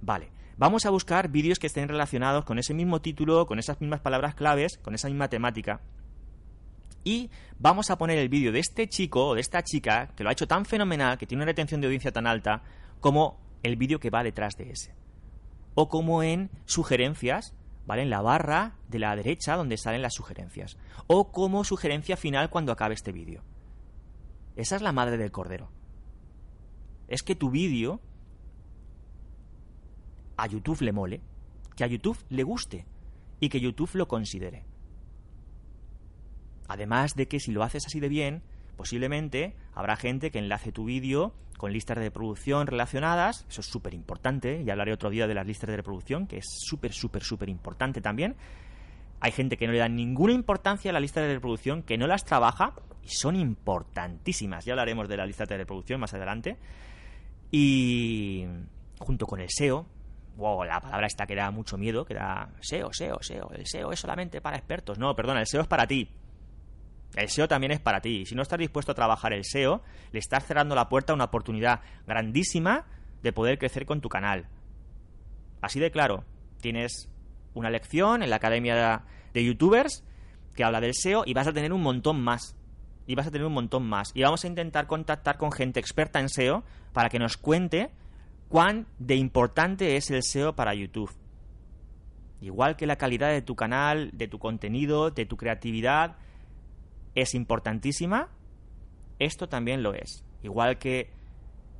Vale, 0.00 0.30
Vamos 0.60 0.84
a 0.84 0.90
buscar 0.90 1.30
vídeos 1.30 1.58
que 1.58 1.68
estén 1.68 1.88
relacionados 1.88 2.44
con 2.44 2.58
ese 2.58 2.74
mismo 2.74 3.00
título, 3.00 3.46
con 3.46 3.58
esas 3.58 3.80
mismas 3.80 4.00
palabras 4.00 4.34
claves, 4.34 4.76
con 4.76 4.94
esa 4.94 5.08
misma 5.08 5.30
temática. 5.30 5.80
Y 7.02 7.30
vamos 7.58 7.88
a 7.88 7.96
poner 7.96 8.18
el 8.18 8.28
vídeo 8.28 8.52
de 8.52 8.58
este 8.58 8.86
chico 8.86 9.28
o 9.28 9.34
de 9.34 9.40
esta 9.40 9.62
chica 9.62 10.08
que 10.14 10.22
lo 10.22 10.28
ha 10.28 10.34
hecho 10.34 10.46
tan 10.46 10.66
fenomenal, 10.66 11.16
que 11.16 11.24
tiene 11.24 11.44
una 11.44 11.50
retención 11.50 11.80
de 11.80 11.86
audiencia 11.86 12.12
tan 12.12 12.26
alta, 12.26 12.62
como 13.00 13.40
el 13.62 13.76
vídeo 13.76 14.00
que 14.00 14.10
va 14.10 14.22
detrás 14.22 14.54
de 14.58 14.70
ese. 14.70 14.94
O 15.74 15.88
como 15.88 16.22
en 16.22 16.50
sugerencias, 16.66 17.54
¿vale? 17.86 18.02
En 18.02 18.10
la 18.10 18.20
barra 18.20 18.76
de 18.86 18.98
la 18.98 19.16
derecha 19.16 19.56
donde 19.56 19.78
salen 19.78 20.02
las 20.02 20.12
sugerencias. 20.12 20.76
O 21.06 21.32
como 21.32 21.64
sugerencia 21.64 22.18
final 22.18 22.50
cuando 22.50 22.72
acabe 22.72 22.92
este 22.92 23.12
vídeo. 23.12 23.42
Esa 24.56 24.76
es 24.76 24.82
la 24.82 24.92
madre 24.92 25.16
del 25.16 25.32
cordero. 25.32 25.70
Es 27.08 27.22
que 27.22 27.34
tu 27.34 27.48
vídeo 27.48 28.02
a 30.40 30.46
YouTube 30.46 30.80
le 30.80 30.92
mole, 30.92 31.20
que 31.76 31.84
a 31.84 31.86
YouTube 31.86 32.18
le 32.30 32.42
guste 32.42 32.86
y 33.40 33.48
que 33.50 33.60
YouTube 33.60 33.90
lo 33.94 34.08
considere. 34.08 34.64
Además 36.66 37.14
de 37.14 37.28
que 37.28 37.40
si 37.40 37.52
lo 37.52 37.62
haces 37.62 37.84
así 37.86 38.00
de 38.00 38.08
bien, 38.08 38.42
posiblemente 38.76 39.54
habrá 39.74 39.96
gente 39.96 40.30
que 40.30 40.38
enlace 40.38 40.72
tu 40.72 40.84
vídeo 40.84 41.34
con 41.58 41.72
listas 41.72 41.98
de 41.98 42.04
reproducción 42.04 42.66
relacionadas, 42.66 43.44
eso 43.50 43.60
es 43.60 43.66
súper 43.66 43.92
importante, 43.92 44.62
y 44.62 44.70
hablaré 44.70 44.94
otro 44.94 45.10
día 45.10 45.26
de 45.26 45.34
las 45.34 45.46
listas 45.46 45.68
de 45.68 45.76
reproducción, 45.76 46.26
que 46.26 46.38
es 46.38 46.46
súper, 46.48 46.94
súper, 46.94 47.22
súper 47.22 47.50
importante 47.50 48.00
también. 48.00 48.34
Hay 49.20 49.32
gente 49.32 49.58
que 49.58 49.66
no 49.66 49.74
le 49.74 49.78
da 49.78 49.88
ninguna 49.88 50.32
importancia 50.32 50.90
a 50.90 50.94
las 50.94 51.02
listas 51.02 51.24
de 51.24 51.34
reproducción, 51.34 51.82
que 51.82 51.98
no 51.98 52.06
las 52.06 52.24
trabaja, 52.24 52.72
y 53.04 53.08
son 53.08 53.36
importantísimas. 53.36 54.64
Ya 54.64 54.72
hablaremos 54.72 55.06
de 55.06 55.18
las 55.18 55.26
listas 55.26 55.50
de 55.50 55.58
reproducción 55.58 56.00
más 56.00 56.14
adelante. 56.14 56.56
Y 57.50 58.46
junto 58.98 59.26
con 59.26 59.40
el 59.40 59.48
SEO, 59.50 59.86
wow, 60.36 60.64
la 60.64 60.80
palabra 60.80 61.06
esta 61.06 61.26
que 61.26 61.34
da 61.34 61.50
mucho 61.50 61.76
miedo, 61.76 62.04
que 62.04 62.14
da 62.14 62.50
SEO, 62.60 62.92
SEO, 62.92 63.18
SEO. 63.22 63.50
El 63.52 63.66
SEO 63.66 63.92
es 63.92 64.00
solamente 64.00 64.40
para 64.40 64.56
expertos. 64.56 64.98
No, 64.98 65.14
perdona, 65.14 65.40
el 65.40 65.46
SEO 65.46 65.62
es 65.62 65.68
para 65.68 65.86
ti. 65.86 66.08
El 67.14 67.28
SEO 67.28 67.48
también 67.48 67.72
es 67.72 67.80
para 67.80 68.00
ti. 68.00 68.24
Si 68.24 68.34
no 68.34 68.42
estás 68.42 68.58
dispuesto 68.58 68.92
a 68.92 68.94
trabajar 68.94 69.32
el 69.32 69.44
SEO, 69.44 69.82
le 70.12 70.18
estás 70.18 70.46
cerrando 70.46 70.74
la 70.74 70.88
puerta 70.88 71.12
a 71.12 71.14
una 71.14 71.24
oportunidad 71.24 71.80
grandísima 72.06 72.86
de 73.22 73.32
poder 73.32 73.58
crecer 73.58 73.84
con 73.84 74.00
tu 74.00 74.08
canal. 74.08 74.46
Así 75.60 75.80
de 75.80 75.90
claro, 75.90 76.24
tienes 76.60 77.10
una 77.54 77.70
lección 77.70 78.22
en 78.22 78.30
la 78.30 78.36
Academia 78.36 79.04
de 79.34 79.44
Youtubers 79.44 80.04
que 80.54 80.64
habla 80.64 80.80
del 80.80 80.94
SEO 80.94 81.24
y 81.26 81.34
vas 81.34 81.46
a 81.46 81.52
tener 81.52 81.72
un 81.72 81.82
montón 81.82 82.20
más. 82.20 82.56
Y 83.06 83.16
vas 83.16 83.26
a 83.26 83.30
tener 83.30 83.46
un 83.46 83.54
montón 83.54 83.88
más. 83.88 84.12
Y 84.14 84.22
vamos 84.22 84.44
a 84.44 84.46
intentar 84.46 84.86
contactar 84.86 85.36
con 85.36 85.50
gente 85.50 85.80
experta 85.80 86.20
en 86.20 86.28
SEO 86.28 86.62
para 86.92 87.08
que 87.08 87.18
nos 87.18 87.36
cuente 87.36 87.90
cuán 88.50 88.88
de 88.98 89.14
importante 89.14 89.96
es 89.96 90.10
el 90.10 90.22
SEO 90.24 90.54
para 90.54 90.74
YouTube. 90.74 91.10
Igual 92.40 92.76
que 92.76 92.86
la 92.86 92.96
calidad 92.96 93.30
de 93.30 93.42
tu 93.42 93.54
canal, 93.54 94.10
de 94.12 94.26
tu 94.26 94.38
contenido, 94.38 95.10
de 95.10 95.24
tu 95.24 95.36
creatividad 95.36 96.16
es 97.14 97.34
importantísima, 97.34 98.28
esto 99.20 99.48
también 99.48 99.82
lo 99.84 99.94
es. 99.94 100.24
Igual 100.42 100.78
que 100.78 101.10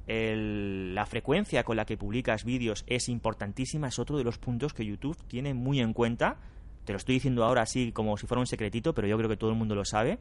la 0.07 1.07
frecuencia 1.07 1.65
con 1.65 1.77
la 1.77 1.85
que 1.85 1.97
publicas 1.97 2.45
vídeos 2.45 2.85
es 2.87 3.09
importantísima, 3.09 3.89
es 3.89 3.99
otro 3.99 4.17
de 4.17 4.25
los 4.25 4.39
puntos 4.39 4.73
que 4.73 4.85
YouTube 4.85 5.17
tiene 5.27 5.55
muy 5.55 5.81
en 5.81 5.93
cuenta. 5.93 6.37
Te 6.85 6.93
lo 6.93 6.99
estoy 6.99 7.17
diciendo 7.17 7.45
ahora 7.45 7.63
así 7.63 7.91
como 7.91 8.17
si 8.17 8.27
fuera 8.27 8.41
un 8.41 8.47
secretito, 8.47 8.95
pero 8.95 9.09
yo 9.09 9.17
creo 9.17 9.29
que 9.29 9.37
todo 9.37 9.51
el 9.51 9.57
mundo 9.57 9.75
lo 9.75 9.85
sabe. 9.85 10.19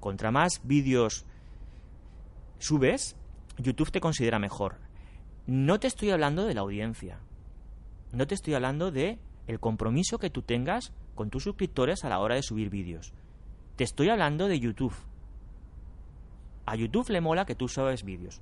Contra 0.00 0.30
más 0.30 0.60
vídeos 0.64 1.26
subes, 2.58 3.16
YouTube 3.58 3.90
te 3.90 4.00
considera 4.00 4.38
mejor. 4.38 4.76
No 5.46 5.80
te 5.80 5.88
estoy 5.88 6.10
hablando 6.10 6.44
de 6.46 6.54
la 6.54 6.60
audiencia. 6.60 7.18
No 8.12 8.28
te 8.28 8.34
estoy 8.34 8.54
hablando 8.54 8.92
de 8.92 9.18
el 9.48 9.58
compromiso 9.58 10.18
que 10.18 10.30
tú 10.30 10.42
tengas 10.42 10.92
con 11.16 11.30
tus 11.30 11.42
suscriptores 11.42 12.04
a 12.04 12.08
la 12.08 12.20
hora 12.20 12.36
de 12.36 12.44
subir 12.44 12.70
vídeos. 12.70 13.12
Te 13.74 13.82
estoy 13.82 14.08
hablando 14.08 14.46
de 14.46 14.60
YouTube. 14.60 14.94
A 16.64 16.76
YouTube 16.76 17.10
le 17.10 17.20
mola 17.20 17.44
que 17.44 17.56
tú 17.56 17.66
subes 17.66 18.04
vídeos. 18.04 18.40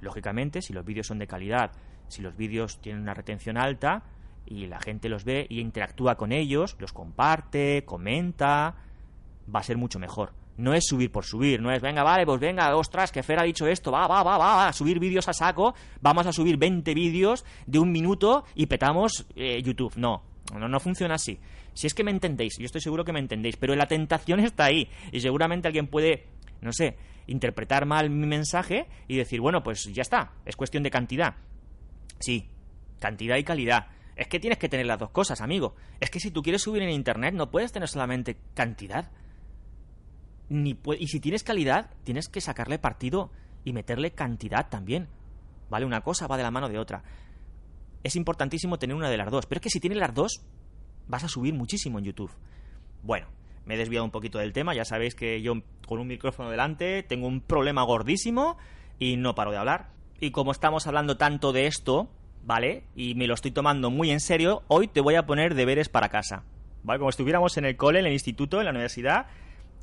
Lógicamente, 0.00 0.62
si 0.62 0.72
los 0.72 0.84
vídeos 0.84 1.08
son 1.08 1.18
de 1.18 1.26
calidad, 1.26 1.72
si 2.06 2.22
los 2.22 2.36
vídeos 2.36 2.80
tienen 2.80 3.02
una 3.02 3.14
retención 3.14 3.56
alta 3.56 4.04
y 4.46 4.66
la 4.66 4.78
gente 4.78 5.08
los 5.08 5.24
ve 5.24 5.46
y 5.48 5.60
interactúa 5.60 6.16
con 6.16 6.30
ellos, 6.30 6.76
los 6.78 6.92
comparte, 6.92 7.84
comenta, 7.84 8.76
va 9.52 9.60
a 9.60 9.64
ser 9.64 9.76
mucho 9.76 9.98
mejor. 9.98 10.32
No 10.60 10.74
es 10.74 10.84
subir 10.84 11.10
por 11.10 11.24
subir, 11.24 11.62
no 11.62 11.72
es, 11.72 11.80
venga, 11.80 12.02
vale, 12.02 12.26
pues 12.26 12.38
venga, 12.38 12.76
ostras, 12.76 13.10
que 13.10 13.22
Fer 13.22 13.40
ha 13.40 13.44
dicho 13.44 13.66
esto, 13.66 13.90
va, 13.90 14.06
va, 14.06 14.22
va, 14.22 14.36
va, 14.36 14.68
a 14.68 14.72
subir 14.74 14.98
vídeos 14.98 15.26
a 15.26 15.32
saco, 15.32 15.74
vamos 16.02 16.26
a 16.26 16.34
subir 16.34 16.58
20 16.58 16.92
vídeos 16.92 17.46
de 17.66 17.78
un 17.78 17.90
minuto 17.90 18.44
y 18.54 18.66
petamos 18.66 19.26
eh, 19.34 19.62
YouTube. 19.62 19.94
No, 19.96 20.22
no, 20.54 20.68
no 20.68 20.78
funciona 20.78 21.14
así. 21.14 21.40
Si 21.72 21.86
es 21.86 21.94
que 21.94 22.04
me 22.04 22.10
entendéis, 22.10 22.58
yo 22.58 22.66
estoy 22.66 22.82
seguro 22.82 23.06
que 23.06 23.12
me 23.12 23.20
entendéis, 23.20 23.56
pero 23.56 23.74
la 23.74 23.86
tentación 23.86 24.40
está 24.44 24.66
ahí 24.66 24.86
y 25.12 25.20
seguramente 25.20 25.66
alguien 25.66 25.86
puede, 25.86 26.26
no 26.60 26.74
sé, 26.74 26.98
interpretar 27.26 27.86
mal 27.86 28.10
mi 28.10 28.26
mensaje 28.26 28.86
y 29.08 29.16
decir, 29.16 29.40
bueno, 29.40 29.62
pues 29.62 29.84
ya 29.84 30.02
está, 30.02 30.32
es 30.44 30.56
cuestión 30.56 30.82
de 30.82 30.90
cantidad. 30.90 31.36
Sí, 32.18 32.50
cantidad 32.98 33.38
y 33.38 33.44
calidad. 33.44 33.86
Es 34.14 34.28
que 34.28 34.38
tienes 34.38 34.58
que 34.58 34.68
tener 34.68 34.84
las 34.84 34.98
dos 34.98 35.08
cosas, 35.08 35.40
amigo. 35.40 35.74
Es 36.00 36.10
que 36.10 36.20
si 36.20 36.30
tú 36.30 36.42
quieres 36.42 36.60
subir 36.60 36.82
en 36.82 36.90
Internet 36.90 37.32
no 37.32 37.50
puedes 37.50 37.72
tener 37.72 37.88
solamente 37.88 38.36
cantidad 38.52 39.10
y 40.50 41.06
si 41.06 41.20
tienes 41.20 41.44
calidad, 41.44 41.90
tienes 42.04 42.28
que 42.28 42.40
sacarle 42.40 42.78
partido 42.78 43.30
y 43.64 43.72
meterle 43.72 44.10
cantidad 44.10 44.68
también. 44.68 45.08
¿Vale? 45.70 45.86
Una 45.86 46.00
cosa 46.00 46.26
va 46.26 46.36
de 46.36 46.42
la 46.42 46.50
mano 46.50 46.68
de 46.68 46.78
otra. 46.78 47.04
Es 48.02 48.16
importantísimo 48.16 48.78
tener 48.78 48.96
una 48.96 49.08
de 49.08 49.16
las 49.16 49.30
dos, 49.30 49.46
pero 49.46 49.58
es 49.58 49.62
que 49.62 49.70
si 49.70 49.78
tienes 49.78 49.98
las 49.98 50.14
dos, 50.14 50.42
vas 51.06 51.22
a 51.22 51.28
subir 51.28 51.54
muchísimo 51.54 51.98
en 51.98 52.06
YouTube. 52.06 52.32
Bueno, 53.02 53.28
me 53.64 53.74
he 53.74 53.78
desviado 53.78 54.04
un 54.04 54.10
poquito 54.10 54.38
del 54.38 54.52
tema, 54.52 54.74
ya 54.74 54.84
sabéis 54.84 55.14
que 55.14 55.40
yo 55.42 55.54
con 55.86 56.00
un 56.00 56.08
micrófono 56.08 56.50
delante 56.50 57.02
tengo 57.02 57.28
un 57.28 57.40
problema 57.40 57.82
gordísimo 57.82 58.56
y 58.98 59.16
no 59.16 59.34
paro 59.34 59.52
de 59.52 59.58
hablar. 59.58 59.90
Y 60.18 60.32
como 60.32 60.50
estamos 60.50 60.86
hablando 60.86 61.16
tanto 61.16 61.52
de 61.52 61.66
esto, 61.66 62.10
¿vale? 62.44 62.84
Y 62.96 63.14
me 63.14 63.26
lo 63.26 63.34
estoy 63.34 63.52
tomando 63.52 63.90
muy 63.90 64.10
en 64.10 64.20
serio, 64.20 64.62
hoy 64.68 64.88
te 64.88 65.00
voy 65.00 65.14
a 65.14 65.26
poner 65.26 65.54
deberes 65.54 65.88
para 65.88 66.08
casa. 66.08 66.42
¿Vale? 66.82 66.98
Como 66.98 67.10
estuviéramos 67.10 67.56
en 67.58 67.66
el 67.66 67.76
cole, 67.76 68.00
en 68.00 68.06
el 68.06 68.12
instituto, 68.12 68.58
en 68.58 68.64
la 68.64 68.70
universidad, 68.70 69.26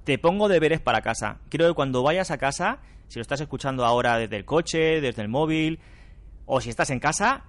te 0.07 0.17
pongo 0.17 0.47
deberes 0.47 0.79
para 0.79 1.01
casa. 1.01 1.39
Quiero 1.49 1.67
que 1.67 1.73
cuando 1.73 2.01
vayas 2.01 2.31
a 2.31 2.37
casa, 2.37 2.79
si 3.09 3.19
lo 3.19 3.21
estás 3.23 3.41
escuchando 3.41 3.83
ahora 3.83 4.17
desde 4.17 4.37
el 4.37 4.45
coche, 4.45 5.01
desde 5.01 5.21
el 5.21 5.27
móvil, 5.27 5.79
o 6.45 6.61
si 6.61 6.69
estás 6.69 6.91
en 6.91 7.01
casa, 7.01 7.43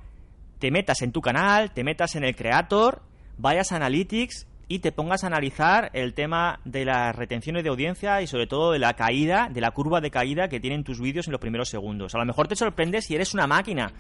te 0.58 0.72
metas 0.72 1.02
en 1.02 1.12
tu 1.12 1.20
canal, 1.20 1.70
te 1.70 1.84
metas 1.84 2.16
en 2.16 2.24
el 2.24 2.34
Creator, 2.34 3.00
vayas 3.36 3.70
a 3.70 3.76
Analytics 3.76 4.48
y 4.66 4.80
te 4.80 4.90
pongas 4.90 5.22
a 5.22 5.28
analizar 5.28 5.90
el 5.92 6.14
tema 6.14 6.58
de 6.64 6.84
las 6.84 7.14
retenciones 7.14 7.62
de 7.62 7.70
audiencia 7.70 8.22
y 8.22 8.26
sobre 8.26 8.48
todo 8.48 8.72
de 8.72 8.80
la 8.80 8.94
caída, 8.94 9.48
de 9.48 9.60
la 9.60 9.70
curva 9.70 10.00
de 10.00 10.10
caída 10.10 10.48
que 10.48 10.58
tienen 10.58 10.82
tus 10.82 11.00
vídeos 11.00 11.28
en 11.28 11.32
los 11.32 11.40
primeros 11.40 11.68
segundos. 11.68 12.16
A 12.16 12.18
lo 12.18 12.24
mejor 12.24 12.48
te 12.48 12.56
sorprendes 12.56 13.04
si 13.04 13.14
eres 13.14 13.34
una 13.34 13.46
máquina. 13.46 13.92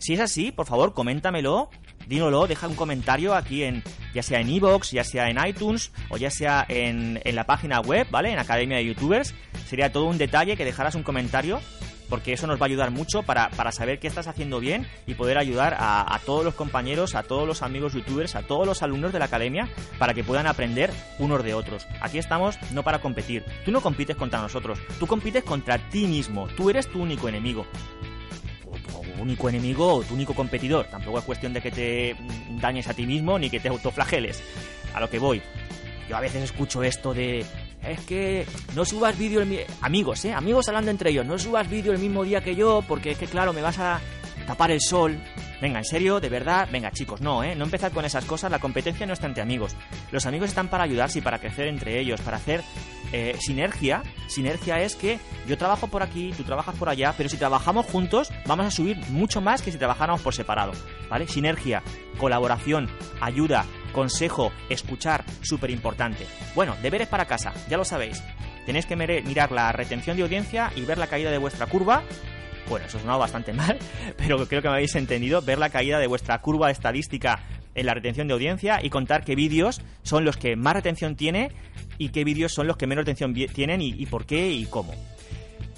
Si 0.00 0.14
es 0.14 0.20
así, 0.20 0.50
por 0.50 0.66
favor, 0.66 0.94
coméntamelo, 0.94 1.68
dímelo, 2.06 2.46
deja 2.46 2.66
un 2.66 2.74
comentario 2.74 3.34
aquí 3.34 3.64
en, 3.64 3.84
ya 4.14 4.22
sea 4.22 4.40
en 4.40 4.48
iVoox, 4.48 4.92
ya 4.92 5.04
sea 5.04 5.28
en 5.28 5.36
iTunes 5.46 5.92
o 6.08 6.16
ya 6.16 6.30
sea 6.30 6.64
en, 6.66 7.20
en 7.22 7.34
la 7.34 7.44
página 7.44 7.80
web, 7.80 8.06
¿vale? 8.10 8.32
En 8.32 8.38
Academia 8.38 8.78
de 8.78 8.86
Youtubers. 8.86 9.34
Sería 9.66 9.92
todo 9.92 10.06
un 10.06 10.16
detalle 10.16 10.56
que 10.56 10.64
dejaras 10.64 10.94
un 10.94 11.02
comentario 11.02 11.60
porque 12.08 12.32
eso 12.32 12.46
nos 12.46 12.58
va 12.58 12.64
a 12.64 12.68
ayudar 12.68 12.90
mucho 12.90 13.22
para, 13.22 13.50
saber 13.72 14.00
qué 14.00 14.08
estás 14.08 14.26
haciendo 14.26 14.58
bien 14.58 14.86
y 15.06 15.14
poder 15.14 15.36
ayudar 15.36 15.74
a, 15.78 16.12
a, 16.12 16.18
todos 16.20 16.44
los 16.44 16.54
compañeros, 16.54 17.14
a 17.14 17.22
todos 17.22 17.46
los 17.46 17.62
amigos 17.62 17.92
youtubers, 17.92 18.34
a 18.36 18.42
todos 18.42 18.66
los 18.66 18.82
alumnos 18.82 19.12
de 19.12 19.18
la 19.18 19.26
academia 19.26 19.68
para 19.98 20.14
que 20.14 20.24
puedan 20.24 20.46
aprender 20.46 20.90
unos 21.18 21.44
de 21.44 21.52
otros. 21.52 21.86
Aquí 22.00 22.16
estamos 22.16 22.58
no 22.72 22.82
para 22.82 23.02
competir. 23.02 23.44
Tú 23.66 23.70
no 23.70 23.82
compites 23.82 24.16
contra 24.16 24.40
nosotros, 24.40 24.78
tú 24.98 25.06
compites 25.06 25.44
contra 25.44 25.78
ti 25.90 26.06
mismo. 26.06 26.48
Tú 26.56 26.70
eres 26.70 26.88
tu 26.88 27.02
único 27.02 27.28
enemigo 27.28 27.66
único 29.22 29.48
enemigo 29.48 29.94
o 29.94 30.02
tu 30.02 30.14
único 30.14 30.34
competidor. 30.34 30.86
Tampoco 30.86 31.18
es 31.18 31.24
cuestión 31.24 31.52
de 31.52 31.60
que 31.60 31.70
te 31.70 32.16
dañes 32.60 32.88
a 32.88 32.94
ti 32.94 33.06
mismo 33.06 33.38
ni 33.38 33.50
que 33.50 33.60
te 33.60 33.68
autoflageles. 33.68 34.42
A 34.94 35.00
lo 35.00 35.08
que 35.08 35.18
voy. 35.18 35.42
Yo 36.08 36.16
a 36.16 36.20
veces 36.20 36.42
escucho 36.42 36.82
esto 36.82 37.14
de 37.14 37.44
es 37.86 38.00
que 38.00 38.46
no 38.74 38.84
subas 38.84 39.16
vídeo 39.16 39.40
el 39.40 39.64
amigos, 39.80 40.24
eh, 40.24 40.32
amigos 40.34 40.68
hablando 40.68 40.90
entre 40.90 41.10
ellos, 41.10 41.24
no 41.24 41.38
subas 41.38 41.70
vídeo 41.70 41.92
el 41.92 41.98
mismo 41.98 42.24
día 42.24 42.42
que 42.42 42.54
yo 42.54 42.84
porque 42.86 43.12
es 43.12 43.18
que 43.18 43.26
claro, 43.26 43.52
me 43.52 43.62
vas 43.62 43.78
a 43.78 44.00
tapar 44.46 44.70
el 44.70 44.80
sol. 44.80 45.18
Venga, 45.60 45.78
en 45.78 45.84
serio, 45.84 46.20
de 46.20 46.28
verdad, 46.28 46.68
venga 46.72 46.90
chicos, 46.90 47.20
no, 47.20 47.44
¿eh? 47.44 47.54
No 47.54 47.64
empezar 47.64 47.92
con 47.92 48.04
esas 48.04 48.24
cosas, 48.24 48.50
la 48.50 48.58
competencia 48.58 49.06
no 49.06 49.12
está 49.12 49.26
entre 49.26 49.42
amigos. 49.42 49.76
Los 50.10 50.26
amigos 50.26 50.48
están 50.48 50.68
para 50.68 50.84
ayudarse 50.84 51.18
y 51.18 51.22
para 51.22 51.38
crecer 51.38 51.68
entre 51.68 52.00
ellos, 52.00 52.20
para 52.22 52.38
hacer 52.38 52.62
eh, 53.12 53.36
sinergia. 53.40 54.02
Sinergia 54.26 54.80
es 54.80 54.94
que 54.94 55.18
yo 55.46 55.58
trabajo 55.58 55.88
por 55.88 56.02
aquí, 56.02 56.32
tú 56.36 56.44
trabajas 56.44 56.76
por 56.76 56.88
allá, 56.88 57.14
pero 57.16 57.28
si 57.28 57.36
trabajamos 57.36 57.86
juntos 57.86 58.30
vamos 58.46 58.66
a 58.66 58.70
subir 58.70 58.96
mucho 59.08 59.40
más 59.40 59.62
que 59.62 59.72
si 59.72 59.78
trabajáramos 59.78 60.20
por 60.20 60.34
separado, 60.34 60.72
¿vale? 61.08 61.26
Sinergia, 61.26 61.82
colaboración, 62.18 62.88
ayuda, 63.20 63.64
consejo, 63.92 64.52
escuchar, 64.68 65.24
súper 65.42 65.70
importante. 65.70 66.26
Bueno, 66.54 66.76
deberes 66.82 67.08
para 67.08 67.26
casa, 67.26 67.52
ya 67.68 67.76
lo 67.76 67.84
sabéis. 67.84 68.22
Tenéis 68.66 68.86
que 68.86 68.96
mirar 68.96 69.50
la 69.52 69.72
retención 69.72 70.16
de 70.16 70.22
audiencia 70.22 70.70
y 70.76 70.82
ver 70.82 70.98
la 70.98 71.06
caída 71.06 71.30
de 71.30 71.38
vuestra 71.38 71.66
curva 71.66 72.02
bueno, 72.68 72.86
eso 72.86 73.00
sonado 73.00 73.18
bastante 73.18 73.52
mal, 73.54 73.76
pero 74.16 74.46
creo 74.46 74.62
que 74.62 74.68
me 74.68 74.74
habéis 74.74 74.94
entendido. 74.94 75.42
Ver 75.42 75.58
la 75.58 75.70
caída 75.70 75.98
de 75.98 76.06
vuestra 76.06 76.40
curva 76.40 76.70
estadística 76.70 77.40
en 77.74 77.86
la 77.86 77.94
retención 77.94 78.28
de 78.28 78.34
audiencia 78.34 78.80
y 78.82 78.90
contar 78.90 79.24
qué 79.24 79.34
vídeos 79.34 79.80
son 80.02 80.24
los 80.24 80.36
que 80.36 80.56
más 80.56 80.74
retención 80.74 81.16
tiene 81.16 81.52
y 81.98 82.10
qué 82.10 82.24
vídeos 82.24 82.52
son 82.52 82.66
los 82.66 82.76
que 82.76 82.86
menos 82.86 83.02
retención 83.02 83.34
tienen 83.34 83.80
y, 83.80 84.06
por 84.06 84.26
qué 84.26 84.52
y 84.52 84.64
cómo. 84.66 84.94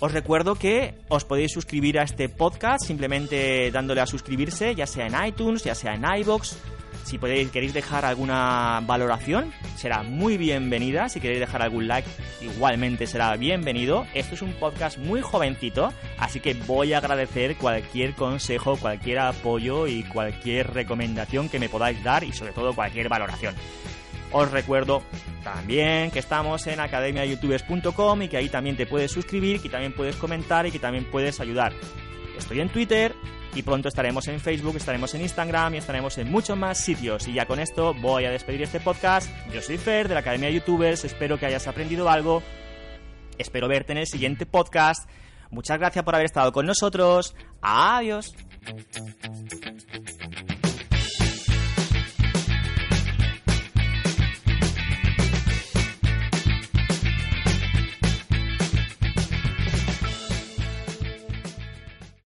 Os 0.01 0.13
recuerdo 0.13 0.57
que 0.57 0.95
os 1.09 1.25
podéis 1.25 1.53
suscribir 1.53 1.99
a 1.99 2.03
este 2.03 2.29
podcast 2.29 2.85
simplemente 2.85 3.71
dándole 3.71 4.01
a 4.01 4.07
suscribirse, 4.07 4.75
ya 4.75 4.87
sea 4.87 5.07
en 5.07 5.27
iTunes, 5.27 5.63
ya 5.63 5.75
sea 5.75 5.95
en 5.95 6.05
iBox, 6.21 6.57
si 7.05 7.19
podéis, 7.19 7.51
queréis 7.51 7.73
dejar 7.73 8.05
alguna 8.05 8.81
valoración, 8.85 9.53
será 9.77 10.03
muy 10.03 10.37
bienvenida. 10.37 11.09
Si 11.09 11.21
queréis 11.21 11.41
dejar 11.41 11.63
algún 11.63 11.89
like, 11.89 12.09
igualmente 12.41 13.07
será 13.07 13.37
bienvenido. 13.37 14.07
Esto 14.15 14.35
es 14.35 14.43
un 14.43 14.53
podcast 14.55 14.99
muy 14.99 15.21
jovencito, 15.21 15.93
así 16.19 16.41
que 16.41 16.55
voy 16.55 16.93
a 16.93 16.99
agradecer 16.99 17.57
cualquier 17.57 18.15
consejo, 18.15 18.77
cualquier 18.77 19.19
apoyo 19.19 19.87
y 19.87 20.03
cualquier 20.05 20.73
recomendación 20.73 21.49
que 21.49 21.59
me 21.59 21.69
podáis 21.69 22.03
dar 22.03 22.25
y 22.25 22.33
sobre 22.33 22.53
todo 22.53 22.75
cualquier 22.75 23.09
valoración. 23.09 23.55
Os 24.33 24.51
recuerdo 24.51 25.03
también 25.45 26.11
que 26.11 26.19
estamos 26.19 26.67
en 26.67 26.81
academiayoutubers.com 26.81 28.23
y 28.23 28.29
que 28.29 28.39
ahí 28.39 28.49
también 28.49 28.77
te 28.77 28.87
puedes 28.87 29.11
suscribir, 29.11 29.61
que 29.61 29.69
también 29.69 29.93
puedes 29.93 30.17
comentar 30.17 30.67
y 30.67 30.71
que 30.71 30.79
también 30.79 31.05
puedes 31.11 31.41
ayudar. 31.41 31.75
Estoy 32.39 32.61
en 32.61 32.71
Twitter, 32.71 33.15
y 33.55 33.63
pronto 33.63 33.89
estaremos 33.89 34.27
en 34.29 34.41
Facebook, 34.41 34.77
estaremos 34.77 35.15
en 35.15 35.23
Instagram 35.23 35.75
y 35.75 35.79
estaremos 35.79 36.17
en 36.19 36.31
muchos 36.31 36.57
más 36.57 36.79
sitios. 36.79 37.29
Y 37.29 37.35
ya 37.35 37.47
con 37.47 37.61
esto 37.61 37.95
voy 37.95 38.25
a 38.25 38.31
despedir 38.31 38.63
este 38.63 38.81
podcast. 38.81 39.31
Yo 39.53 39.61
soy 39.61 39.79
Fer 39.79 40.09
de 40.09 40.15
la 40.15 40.21
Academia 40.21 40.49
de 40.49 40.55
Youtubers, 40.55 41.05
espero 41.05 41.39
que 41.39 41.47
hayas 41.47 41.67
aprendido 41.67 42.09
algo. 42.09 42.43
Espero 43.39 43.69
verte 43.69 43.93
en 43.93 43.99
el 43.99 44.07
siguiente 44.07 44.47
podcast. 44.47 45.09
Muchas 45.51 45.79
gracias 45.79 46.05
por 46.05 46.15
haber 46.15 46.27
estado 46.27 46.53
con 46.53 46.67
nosotros. 46.67 47.35
Adiós. 47.61 48.35